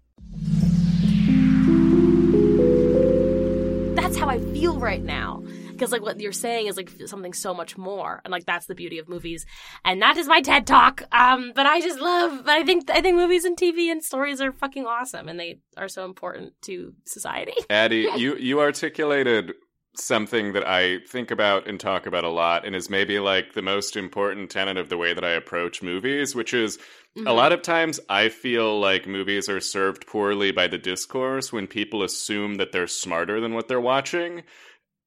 [4.16, 5.42] that's how I feel right now.
[5.76, 8.74] Because like what you're saying is like something so much more, and like that's the
[8.74, 9.46] beauty of movies.
[9.84, 11.02] And that is my TED talk.
[11.12, 12.42] Um, but I just love.
[12.46, 15.88] I think I think movies and TV and stories are fucking awesome, and they are
[15.88, 17.54] so important to society.
[17.70, 19.52] Addie, you you articulated
[19.98, 23.62] something that I think about and talk about a lot, and is maybe like the
[23.62, 26.78] most important tenet of the way that I approach movies, which is
[27.16, 27.28] Mm-hmm.
[27.28, 31.66] a lot of times I feel like movies are served poorly by the discourse when
[31.66, 34.42] people assume that they're smarter than what they're watching.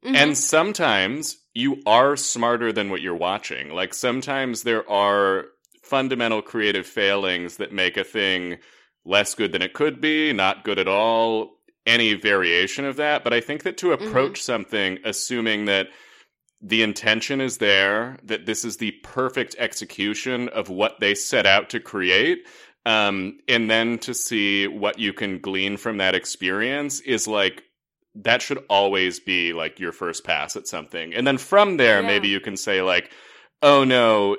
[0.06, 0.16] Mhm.
[0.16, 3.70] And sometimes you are smarter than what you're watching.
[3.72, 5.48] Like sometimes there are
[5.84, 8.58] fundamental creative failings that make a thing
[9.06, 13.24] less good than it could be, not good at all, any variation of that.
[13.24, 15.88] But I think that to approach something assuming that
[16.62, 21.70] the intention is there, that this is the perfect execution of what they set out
[21.70, 22.46] to create,
[22.86, 27.64] um, and then to see what you can glean from that experience is like
[28.16, 31.14] that should always be like your first pass at something.
[31.14, 32.08] And then from there, Yeah.
[32.08, 33.12] maybe you can say like,
[33.62, 34.38] oh no,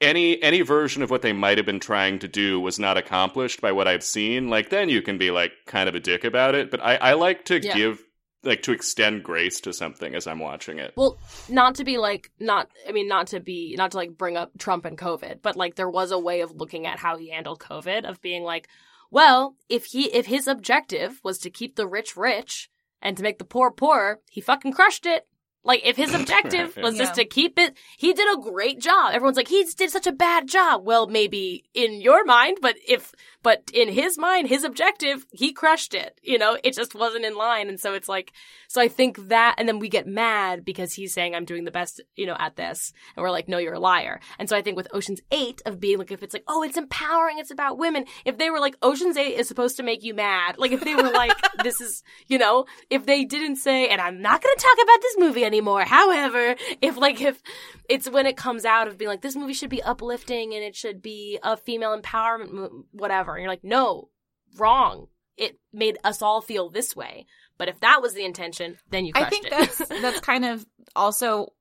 [0.00, 3.60] any any version of what they might have been trying to do was not accomplished
[3.60, 4.48] by what I've seen.
[4.48, 6.70] Like then you can be like kind of a dick about it.
[6.70, 7.74] But I, I like to Yeah.
[7.74, 8.02] give
[8.44, 10.92] like to extend grace to something as I'm watching it.
[10.96, 11.18] Well,
[11.48, 14.52] not to be like not I mean not to be not to like bring up
[14.58, 17.58] Trump and COVID, but like there was a way of looking at how he handled
[17.58, 18.68] COVID of being like,
[19.10, 22.70] well, if he if his objective was to keep the rich rich
[23.02, 25.26] and to make the poor poor, he fucking crushed it.
[25.64, 29.12] Like if his objective was just to keep it, he did a great job.
[29.12, 30.84] Everyone's like he did such a bad job.
[30.84, 33.12] Well, maybe in your mind, but if
[33.48, 36.20] but in his mind, his objective, he crushed it.
[36.22, 38.34] You know, it just wasn't in line, and so it's like
[38.70, 41.70] so I think that, and then we get mad because he's saying I'm doing the
[41.70, 44.20] best, you know, at this, and we're like, no, you're a liar.
[44.38, 46.76] And so I think with Ocean's Eight of being like, if it's like, oh, it's
[46.76, 48.04] empowering, it's about women.
[48.26, 50.94] If they were like, Ocean's Eight is supposed to make you mad, like if they
[50.94, 51.32] were like,
[51.62, 55.00] this is, you know, if they didn't say, and I'm not going to talk about
[55.00, 55.84] this movie anymore.
[55.84, 57.42] However, if like if
[57.88, 60.76] it's when it comes out of being like, this movie should be uplifting and it
[60.76, 64.10] should be a female empowerment, whatever, and you're like, no,
[64.56, 65.06] wrong.
[65.36, 67.26] It made us all feel this way.
[67.58, 69.50] But if that was the intention, then you I think it.
[69.50, 70.66] that's that's kind of
[70.96, 71.52] also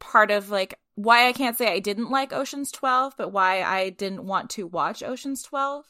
[0.00, 3.90] part of like why I can't say I didn't like Ocean's 12, but why I
[3.90, 5.84] didn't want to watch Ocean's 12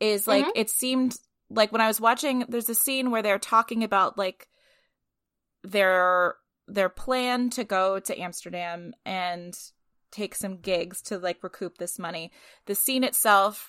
[0.00, 0.52] is like Mhm.
[0.56, 1.16] it seemed
[1.50, 4.48] like when I was watching there's a scene where they're talking about like
[5.64, 6.36] their
[6.68, 9.54] their plan to go to Amsterdam and
[10.10, 12.30] take some gigs to like recoup this money.
[12.66, 13.68] The scene itself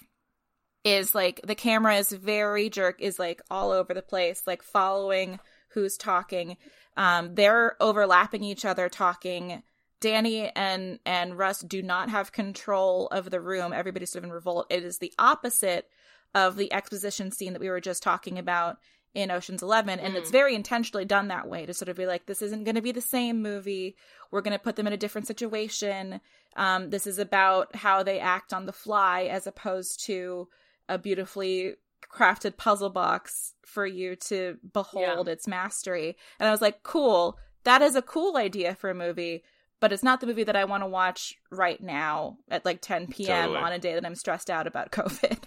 [0.83, 5.39] is like the camera is very jerk is like all over the place like following
[5.69, 6.57] who's talking.
[6.97, 9.63] Um they're overlapping each other talking.
[10.01, 13.71] Danny and and russ do not have control of the room.
[13.71, 14.67] Everybody's sort of in revolt.
[14.69, 15.87] It is the opposite
[16.35, 18.77] of the exposition scene that we were just talking about
[19.13, 22.25] in oceans 11 and it's very intentionally done that way to sort of be like
[22.25, 23.95] this isn't going to be the same movie.
[24.31, 26.19] We're going to put them in a different situation.
[26.55, 30.47] Um, this is about how they act on the fly as opposed to
[30.89, 31.75] a beautifully
[32.13, 36.15] crafted puzzle box for you to behold its mastery.
[36.39, 39.43] And I was like, cool, that is a cool idea for a movie,
[39.79, 43.07] but it's not the movie that I want to watch right now at like 10
[43.07, 43.49] p.m.
[43.49, 43.63] Totally.
[43.65, 45.43] on a day that I'm stressed out about COVID.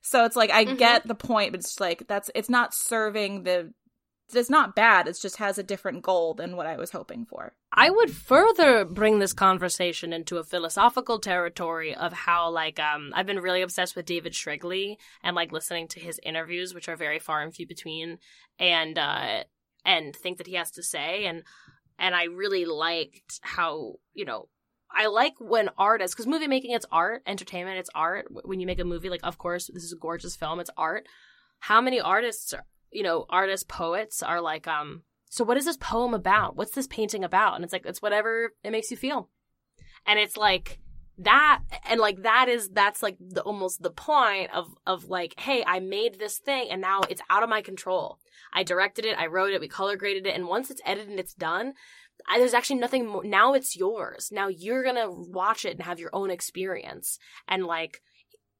[0.00, 0.78] So it's like I Mhm.
[0.78, 3.72] get the point, but it's like that's it's not serving the
[4.34, 7.54] it's not bad, it just has a different goal than what I was hoping for.
[7.72, 13.26] I would further bring this conversation into a philosophical territory of how, like, um, I've
[13.26, 17.18] been really obsessed with David Shrigley and like listening to his interviews, which are very
[17.18, 18.18] far and few between,
[18.58, 19.44] and uh,
[19.84, 21.42] and think that he has to say, and
[21.98, 24.48] and I really liked how you know.
[24.90, 28.26] I like when artists, because movie making, it's art, entertainment, it's art.
[28.30, 31.06] When you make a movie, like, of course, this is a gorgeous film, it's art.
[31.58, 32.54] How many artists,
[32.90, 36.56] you know, artists, poets are like, um, so what is this poem about?
[36.56, 37.54] What's this painting about?
[37.54, 39.28] And it's like, it's whatever it makes you feel.
[40.06, 40.78] And it's like
[41.18, 45.62] that, and like that is, that's like the almost the point of, of like, hey,
[45.66, 48.18] I made this thing and now it's out of my control.
[48.52, 51.20] I directed it, I wrote it, we color graded it, and once it's edited and
[51.20, 51.74] it's done,
[52.26, 53.24] I, there's actually nothing more.
[53.24, 54.30] Now it's yours.
[54.32, 57.18] Now you're gonna watch it and have your own experience.
[57.46, 58.00] And like,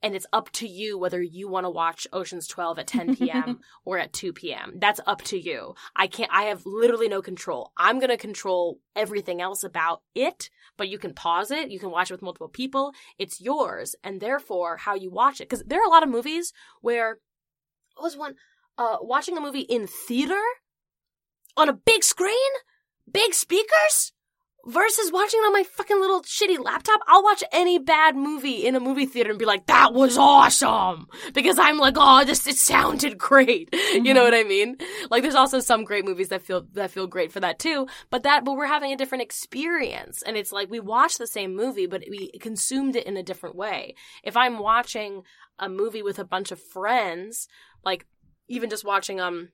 [0.02, 3.60] and it's up to you whether you want to watch Ocean's 12 at 10 p.m.
[3.84, 4.74] or at 2 p.m.
[4.76, 5.74] That's up to you.
[5.96, 7.72] I can't, I have literally no control.
[7.76, 11.70] I'm going to control everything else about it, but you can pause it.
[11.70, 12.92] You can watch it with multiple people.
[13.18, 13.96] It's yours.
[14.04, 15.48] And therefore, how you watch it.
[15.48, 17.18] Because there are a lot of movies where,
[17.96, 18.34] what was one,
[18.76, 20.40] uh, watching a movie in theater
[21.56, 22.50] on a big screen,
[23.10, 24.12] big speakers,
[24.66, 27.00] versus watching it on my fucking little shitty laptop.
[27.06, 31.06] I'll watch any bad movie in a movie theater and be like, that was awesome.
[31.32, 33.74] Because I'm like, oh, this, it sounded great.
[33.98, 34.76] You know what I mean?
[35.10, 37.88] Like there's also some great movies that feel, that feel great for that too.
[38.10, 40.22] But that, but we're having a different experience.
[40.22, 43.56] And it's like we watched the same movie, but we consumed it in a different
[43.56, 43.94] way.
[44.22, 45.22] If I'm watching
[45.58, 47.48] a movie with a bunch of friends,
[47.84, 48.06] like
[48.46, 49.48] even just watching, um,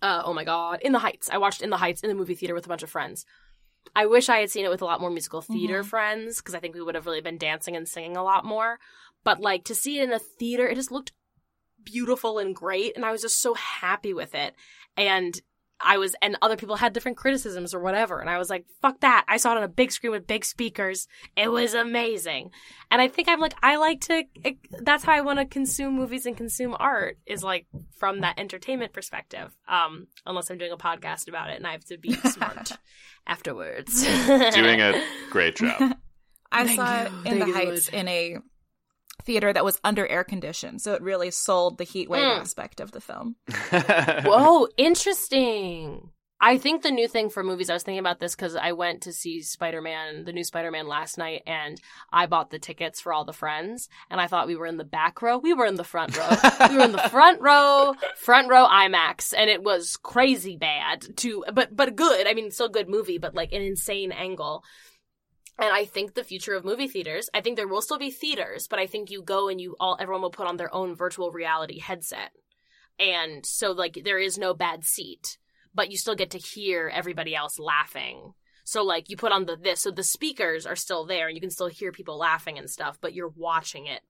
[0.00, 1.28] uh, oh my god, In the Heights.
[1.30, 3.26] I watched In the Heights in the movie theater with a bunch of friends.
[3.94, 5.86] I wish I had seen it with a lot more musical theater Mhm.
[5.86, 8.78] friends because I think we would have really been dancing and singing a lot more.
[9.24, 11.12] But like to see it in a theater, it just looked
[11.84, 14.54] beautiful and great, and I was just so happy with it.
[14.96, 15.40] And
[15.82, 18.18] I was, and other people had different criticisms or whatever.
[18.20, 19.24] And I was like, fuck that.
[19.28, 21.08] I saw it on a big screen with big speakers.
[21.36, 22.50] It was amazing.
[22.90, 25.94] And I think I'm like, I like to, it, that's how I want to consume
[25.94, 29.56] movies and consume art is like from that entertainment perspective.
[29.68, 32.72] Um, unless I'm doing a podcast about it and I have to be smart
[33.26, 34.02] afterwards.
[34.04, 35.96] Doing a great job.
[36.52, 37.06] I Thank saw you.
[37.06, 38.00] it in Thank the Heights Lord.
[38.02, 38.36] in a
[39.22, 42.40] theater that was under air conditioned, so it really sold the heat wave Mm.
[42.40, 43.36] aspect of the film.
[44.24, 46.10] Whoa, interesting.
[46.44, 49.02] I think the new thing for movies, I was thinking about this because I went
[49.02, 51.80] to see Spider Man, the new Spider Man last night, and
[52.12, 54.82] I bought the tickets for all the friends, and I thought we were in the
[54.82, 55.38] back row.
[55.38, 56.28] We were in the front row.
[56.68, 61.44] we were in the front row, front row IMAX, and it was crazy bad to,
[61.54, 62.26] but, but good.
[62.26, 64.64] I mean, still good movie, but like an insane angle.
[65.62, 68.66] And I think the future of movie theaters, I think there will still be theaters,
[68.66, 71.30] but I think you go and you all, everyone will put on their own virtual
[71.30, 72.32] reality headset.
[72.98, 75.38] And so, like, there is no bad seat,
[75.72, 78.32] but you still get to hear everybody else laughing.
[78.64, 81.40] So, like, you put on the this, so the speakers are still there, and you
[81.40, 84.00] can still hear people laughing and stuff, but you're watching it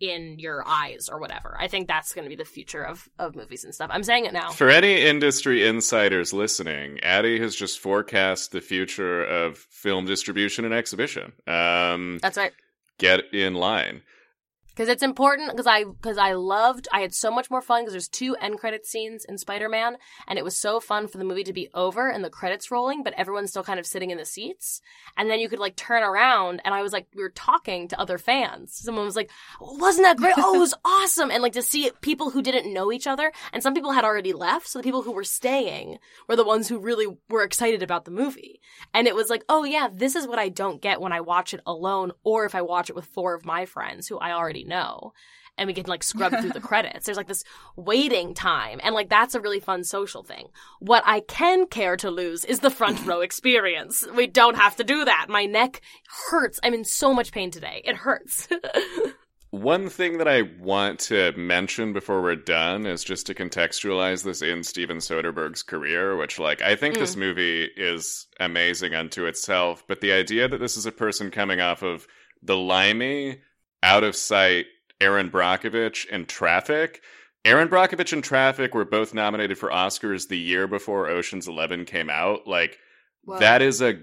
[0.00, 1.56] in your eyes or whatever.
[1.58, 3.90] I think that's going to be the future of, of movies and stuff.
[3.92, 4.50] I'm saying it now.
[4.50, 10.74] For any industry insiders listening, Addie has just forecast the future of film distribution and
[10.74, 11.32] exhibition.
[11.46, 12.52] Um, That's right.
[12.98, 14.02] get in line.
[14.76, 17.94] Because it's important because I because I loved I had so much more fun because
[17.94, 19.96] there's two end credit scenes in Spider Man
[20.28, 23.02] and it was so fun for the movie to be over and the credits rolling
[23.02, 24.82] but everyone's still kind of sitting in the seats.
[25.16, 28.00] And then you could like turn around and I was like we were talking to
[28.00, 28.74] other fans.
[28.74, 29.30] Someone was like
[29.60, 30.34] wasn't that great?
[30.36, 31.30] Oh it was awesome!
[31.30, 34.34] And like to see people who didn't know each other and some people had already
[34.34, 35.98] left so the people who were staying
[36.28, 38.60] were the ones who really were excited about the movie.
[38.92, 41.54] And it was like oh yeah this is what I don't get when I watch
[41.54, 44.65] it alone or if I watch it with four of my friends who I already
[44.66, 45.12] know
[45.58, 47.06] and we can like scrub through the credits.
[47.06, 47.44] There's like this
[47.76, 50.48] waiting time and like that's a really fun social thing.
[50.80, 54.06] What I can care to lose is the front row experience.
[54.14, 55.26] We don't have to do that.
[55.28, 55.80] My neck
[56.30, 56.60] hurts.
[56.62, 57.82] I'm in so much pain today.
[57.84, 58.48] It hurts.
[59.50, 64.42] One thing that I want to mention before we're done is just to contextualize this
[64.42, 67.20] in Steven Soderbergh's career, which, like, I think this mm.
[67.20, 71.82] movie is amazing unto itself, but the idea that this is a person coming off
[71.82, 72.06] of
[72.42, 73.40] The Limey,
[73.86, 74.66] Out of Sight,
[75.00, 77.02] Erin Brockovich, and Traffic.
[77.44, 82.10] Erin Brockovich and Traffic were both nominated for Oscars the year before Ocean's Eleven came
[82.10, 82.48] out.
[82.48, 82.78] Like,
[83.22, 83.38] Whoa.
[83.38, 84.00] that is a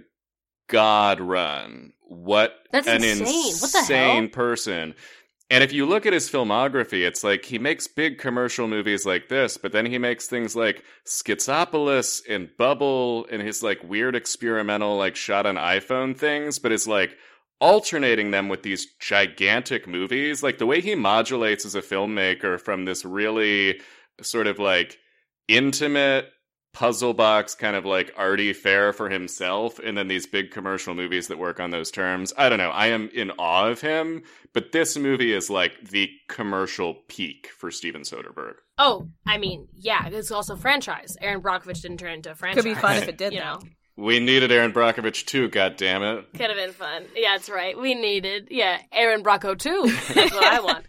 [0.69, 1.91] god run.
[2.01, 3.53] What That's an insane.
[3.59, 4.29] What the insane hell?
[4.29, 4.95] person.
[5.49, 9.27] And if you look at his filmography, it's like he makes big commercial movies like
[9.27, 14.97] this, but then he makes things like Schizopolis and Bubble and his like weird experimental
[14.97, 17.17] like shot on iPhone things, but it's like
[17.63, 20.43] alternating them with these gigantic movies.
[20.43, 23.79] Like the way he modulates as a filmmaker from this really
[24.21, 24.99] sort of like
[25.47, 26.29] intimate
[26.73, 31.27] puzzle box kind of like arty fare for himself and then these big commercial movies
[31.27, 34.23] that work on those terms i don't know i am in awe of him
[34.53, 40.07] but this movie is like the commercial peak for steven soderbergh oh, I mean, yeah,
[40.07, 41.17] it's also franchise.
[41.21, 42.63] Erin Brockovich didn't turn into a franchise.
[42.63, 43.33] Could be fun if it did.
[43.33, 43.45] You though.
[43.45, 43.59] know,
[43.95, 47.05] we needed erin brockovich too god damn it could have been fun.
[47.15, 47.77] Yeah, that's right.
[47.79, 49.91] We needed, yeah, Aaron Brocco too.
[50.13, 50.85] That's what I want.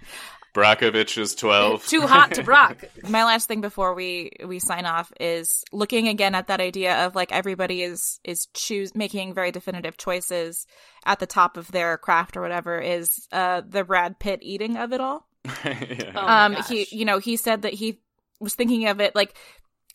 [0.54, 2.84] brockovich is 12 Too hot to Brock.
[3.08, 7.14] my last thing before we we sign off is looking again at that idea of
[7.14, 10.66] like everybody is is choose making very definitive choices
[11.04, 14.92] at the top of their craft or whatever is uh the Brad Pitt eating of
[14.92, 15.26] it all.
[15.64, 16.12] Yeah.
[16.14, 18.00] Oh my um he you know he said that he
[18.40, 19.34] was thinking of it like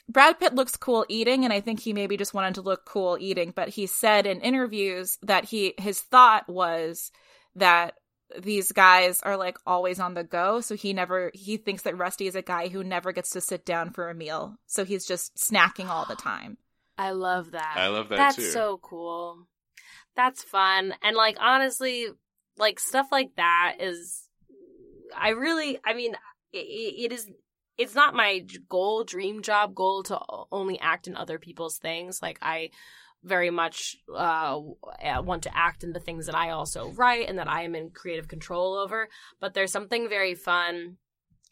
[0.10, 3.18] Brad Pitt looks cool eating and I think he maybe just wanted to look cool
[3.20, 7.12] eating but he said in interviews that he his thought was
[7.56, 7.94] that
[8.38, 12.28] these guys are like always on the go so he never he thinks that Rusty
[12.28, 15.36] is a guy who never gets to sit down for a meal so he's just
[15.36, 16.58] snacking all the time.
[16.98, 17.76] I love that.
[17.78, 18.50] I love that That's too.
[18.50, 19.48] so cool.
[20.18, 20.94] That's fun.
[21.02, 22.08] And like honestly,
[22.58, 24.28] like stuff like that is
[25.18, 26.16] I really I mean
[26.52, 27.30] it, it is
[27.80, 30.20] it's not my goal, dream job goal to
[30.52, 32.22] only act in other people's things.
[32.22, 32.72] Like I
[33.24, 34.60] very much uh,
[35.24, 37.90] want to act in the things that I also write and that I am in
[37.90, 39.08] creative control over.
[39.40, 40.98] But there's something very fun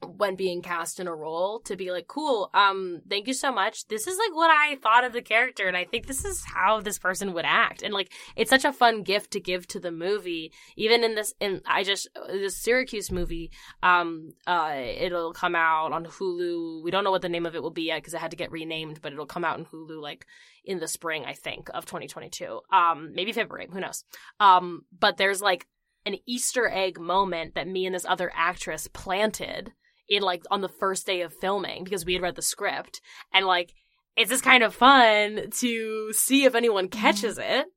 [0.05, 3.87] when being cast in a role to be like, cool, um, thank you so much.
[3.87, 6.81] This is like what I thought of the character, and I think this is how
[6.81, 7.81] this person would act.
[7.81, 10.53] And like, it's such a fun gift to give to the movie.
[10.75, 13.51] Even in this, in I just this Syracuse movie,
[13.81, 16.83] um, uh, it'll come out on Hulu.
[16.83, 18.37] We don't know what the name of it will be yet because it had to
[18.37, 20.27] get renamed, but it'll come out in Hulu like
[20.63, 22.59] in the spring, I think, of 2022.
[22.71, 24.03] Um, maybe February, who knows?
[24.39, 25.65] Um, but there's like
[26.05, 29.73] an Easter egg moment that me and this other actress planted
[30.09, 33.01] in like on the first day of filming because we had read the script.
[33.33, 33.73] And like
[34.15, 37.67] it's just kind of fun to see if anyone catches it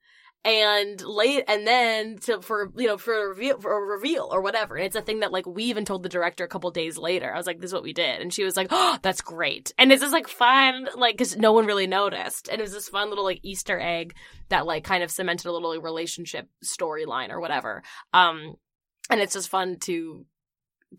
[0.42, 4.40] and late and then to for you know for a reveal for a reveal or
[4.40, 4.76] whatever.
[4.76, 7.32] And it's a thing that like we even told the director a couple days later.
[7.32, 8.22] I was like this is what we did.
[8.22, 9.72] And she was like oh that's great.
[9.78, 12.48] And it's just like fun like because no one really noticed.
[12.48, 14.14] And it was this fun little like easter egg
[14.48, 17.82] that like kind of cemented a little like, relationship storyline or whatever.
[18.14, 18.54] Um
[19.10, 20.24] and it's just fun to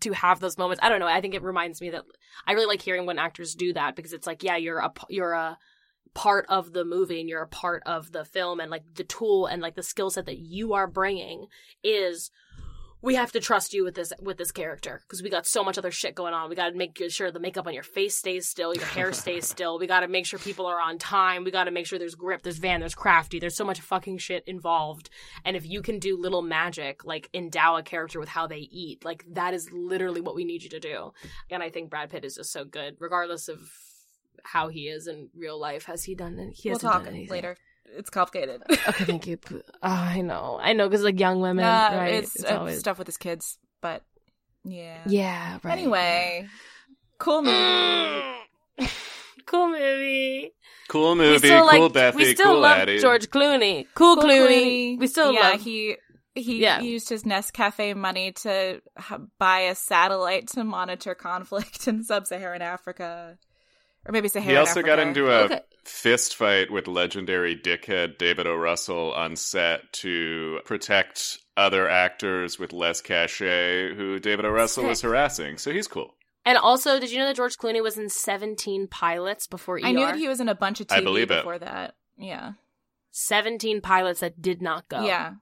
[0.00, 0.82] to have those moments.
[0.82, 1.06] I don't know.
[1.06, 2.04] I think it reminds me that
[2.46, 5.32] i really like hearing when actors do that because it's like yeah you're a you're
[5.32, 5.58] a
[6.14, 9.46] part of the movie and you're a part of the film and like the tool
[9.46, 11.46] and like the skill set that you are bringing
[11.82, 12.30] is
[13.02, 15.76] we have to trust you with this with this character because we got so much
[15.76, 16.48] other shit going on.
[16.48, 19.48] We got to make sure the makeup on your face stays still, your hair stays
[19.48, 19.78] still.
[19.78, 21.42] We got to make sure people are on time.
[21.44, 23.40] We got to make sure there's grip, there's van, there's crafty.
[23.40, 25.10] There's so much fucking shit involved.
[25.44, 29.04] And if you can do little magic, like endow a character with how they eat,
[29.04, 31.12] like that is literally what we need you to do.
[31.50, 33.58] And I think Brad Pitt is just so good, regardless of
[34.44, 35.84] how he is in real life.
[35.84, 36.54] Has he done it?
[36.54, 37.30] He we'll talk done anything.
[37.30, 37.56] later.
[37.96, 38.62] It's complicated.
[38.70, 39.38] okay, thank you.
[39.52, 42.14] Oh, I know, I know, because like young women, Uh, right?
[42.14, 44.02] it's, uh, stuff with his kids, but
[44.64, 45.02] yeah.
[45.06, 45.72] Yeah, right.
[45.78, 46.46] Anyway,
[47.18, 47.42] cool
[48.78, 48.88] movie.
[49.46, 50.54] cool movie.
[50.88, 52.98] Cool We movie, still cool like, Bethy, we still cool love Addie.
[52.98, 53.86] George Clooney.
[53.94, 54.98] Cool, Cool Clooney.
[54.98, 55.60] We still yeah, love.
[55.62, 55.96] he
[56.34, 56.80] he Yeah.
[56.80, 63.36] used his Nescafe money to h- buy a satellite to monitor conflict in sub-Saharan Africa,
[64.06, 64.50] or maybe Saharan.
[64.50, 65.60] He also got into a Okay.
[65.84, 68.54] fist fight with legendary dickhead David O.
[68.54, 74.50] Russell on set to protect other actors with less cachet who David O.
[74.50, 75.58] Russell was harassing.
[75.58, 76.14] So he's cool.
[76.44, 79.84] and also, did you know that George Clooney was in 17 pilots before ER?
[79.86, 81.36] I knew that he was in a bunch of TV I believe it.
[81.36, 81.94] before that.
[82.16, 82.52] Yeah,
[83.12, 85.04] 17 pilots that did not go.
[85.04, 85.34] yeah.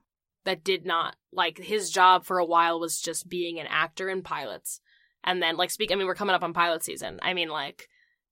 [0.43, 4.21] that did not like his job for a while was just being an actor in
[4.23, 4.81] pilots
[5.23, 7.87] and then like speak i mean we're coming up on pilot season i mean like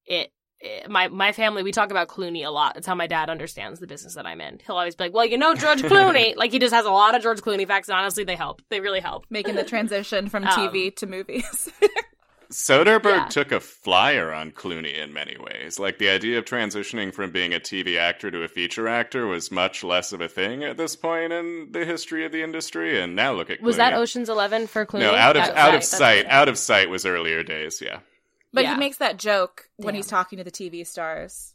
[0.10, 3.30] it, it my my family we talk about clooney a lot it's how my dad
[3.30, 6.36] understands the business that i'm in he'll always be like well you know george clooney
[6.36, 8.81] like he just has a lot of george clooney facts and honestly they help they
[8.81, 11.69] really help Making the transition from Um, TV to movies.
[12.52, 13.26] Soderbergh Yeah.
[13.27, 15.77] took a flyer on Clooney in many ways.
[15.77, 19.52] Like the idea of transitioning from being a TV actor to a feature actor was
[19.52, 22.99] much less of a thing at this point in the history of the industry.
[22.99, 25.76] And now look at was that oceans 11 for clooney No, out of That's out
[25.76, 26.26] of sight.
[26.27, 27.84] Out of sight was earlier days.
[27.86, 27.99] Yeah.
[28.53, 28.73] But Yeah.
[28.73, 31.53] he makes that joke when he's talking to the TV stars,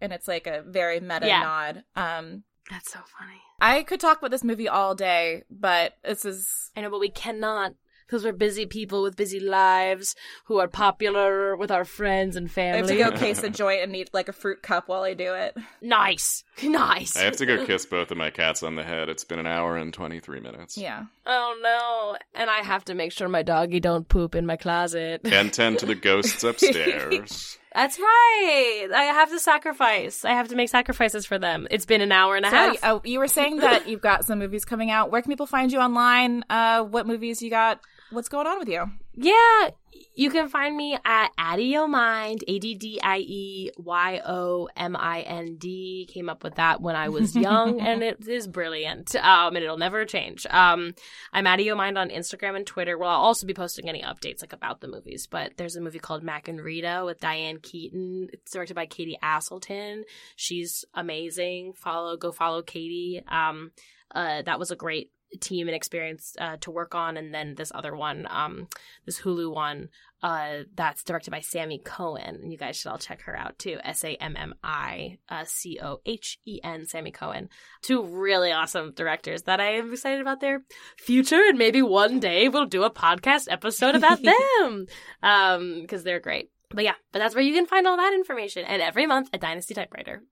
[0.00, 1.40] and it's like a very meta Yeah.
[1.40, 1.84] nod.
[1.96, 6.70] Um, that's so funny I could talk about this movie all day, but this is
[6.76, 7.74] i know but we cannot
[8.14, 10.14] because we're busy people with busy lives
[10.44, 12.74] who are popular with our friends and family.
[12.74, 15.14] I have to go case a joint and eat like a fruit cup while I
[15.14, 15.56] do it.
[15.82, 19.08] nice nice I have to go kiss both of my cats on the head.
[19.08, 20.78] It's been an hour and 23 minutes.
[20.78, 22.16] Yeah, Oh no.
[22.40, 25.22] And I have to make sure my doggy don't poop in my closet.
[25.24, 27.58] And tend to the ghosts upstairs.
[27.74, 28.88] That's right.
[28.94, 30.24] I have to sacrifice.
[30.24, 31.66] I have to make sacrifices for them.
[31.70, 32.84] It's been an hour and a so half.
[32.84, 35.10] uh, you were saying that you've got some movies coming out.
[35.10, 36.44] Where can people find you online?
[36.48, 37.80] Uh, what movies you got?
[38.10, 38.90] What's going on with you?
[39.14, 39.70] yeah.
[40.16, 44.94] You can find me at Addio Mind, A D D I E Y O M
[44.96, 46.08] I N D.
[46.08, 49.16] Came up with that when I was young, and it is brilliant.
[49.16, 50.46] Um, and it'll never change.
[50.48, 50.94] Um,
[51.32, 52.96] I'm Addio Mind on Instagram and Twitter.
[52.96, 55.26] Well, I'll also be posting any updates like about the movies.
[55.28, 58.28] But there's a movie called Mack and Rita with Diane Keaton.
[58.32, 60.02] It's directed by Katie Aselton.
[60.36, 61.72] She's amazing.
[61.72, 63.20] Follow, go follow Katie.
[63.26, 63.72] Um,
[64.14, 67.16] uh, that was a great team and experience uh, to work on.
[67.16, 68.68] And then this other one, um,
[69.06, 69.88] this Hulu one,
[70.22, 72.40] uh, that's directed by Sammi Cohen.
[72.42, 73.78] And you guys should all check her out too.
[73.84, 77.48] S A M M I uh, C O H E N, Sammi Cohen.
[77.82, 80.62] Two really awesome directors that I am excited about their
[80.98, 81.42] future.
[81.48, 84.20] And maybe one day we'll do a podcast episode about
[84.62, 84.86] them
[85.22, 86.50] um, because they're great.
[86.70, 88.64] But yeah, but that's where you can find all that information.
[88.64, 90.22] And every month, a Dynasty Typewriter.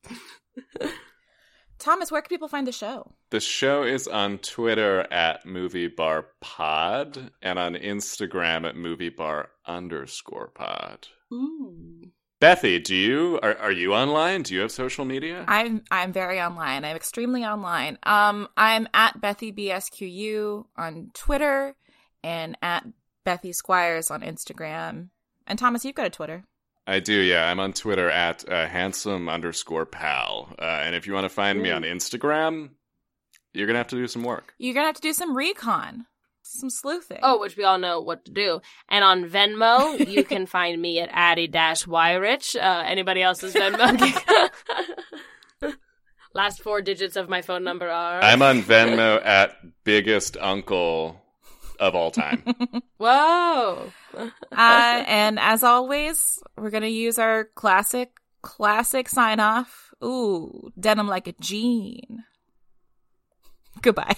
[1.83, 3.13] Thomas, where can people find the show?
[3.31, 9.51] The show is on Twitter at Movie Bar Pod and on Instagram at Movie Bar
[9.67, 11.09] underscore Pod.
[11.33, 12.13] Ooh.
[12.41, 14.43] Bethy, do you are are you online?
[14.43, 15.45] Do you have social media?
[15.49, 16.85] I'm I'm very online.
[16.85, 17.99] I'm extremely online.
[18.05, 21.75] Um, I'm at Bethy BSQU on Twitter
[22.23, 22.87] and at
[23.27, 25.09] Bethy Squires on Instagram.
[25.49, 26.45] And Thomas, you've got a Twitter.
[26.87, 27.49] I do, yeah.
[27.49, 30.55] I'm on Twitter at uh, handsome underscore pal.
[30.59, 32.71] Uh, and if you want to find me on Instagram,
[33.53, 34.55] you're gonna have to do some work.
[34.59, 36.07] You're gonna have to do some recon,
[36.43, 37.21] some sleuthing.
[37.23, 38.61] Oh, which we all know what to do.
[38.89, 42.57] And on Venmo, you can find me at Addie Dash Weyrich.
[42.57, 44.51] Uh, anybody else's Venmo?
[46.35, 48.23] Last four digits of my phone number are.
[48.23, 49.55] I'm on Venmo at
[49.85, 51.22] biggest uncle
[51.83, 52.43] of all time.
[52.97, 53.93] Whoa.
[54.17, 54.25] uh,
[55.07, 59.95] and as always, we're gonna use our classic Classic sign off.
[60.05, 62.25] Ooh, denim like a jean.
[63.83, 64.17] Goodbye.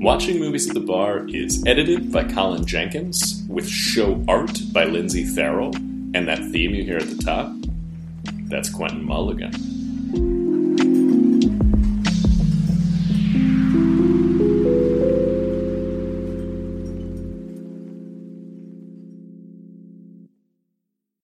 [0.00, 5.24] Watching Movies at the Bar is edited by Colin Jenkins, with show art by Lindsay
[5.24, 7.50] Farrell, and that theme you hear at the top,
[8.48, 9.73] that's Quentin Mulligan.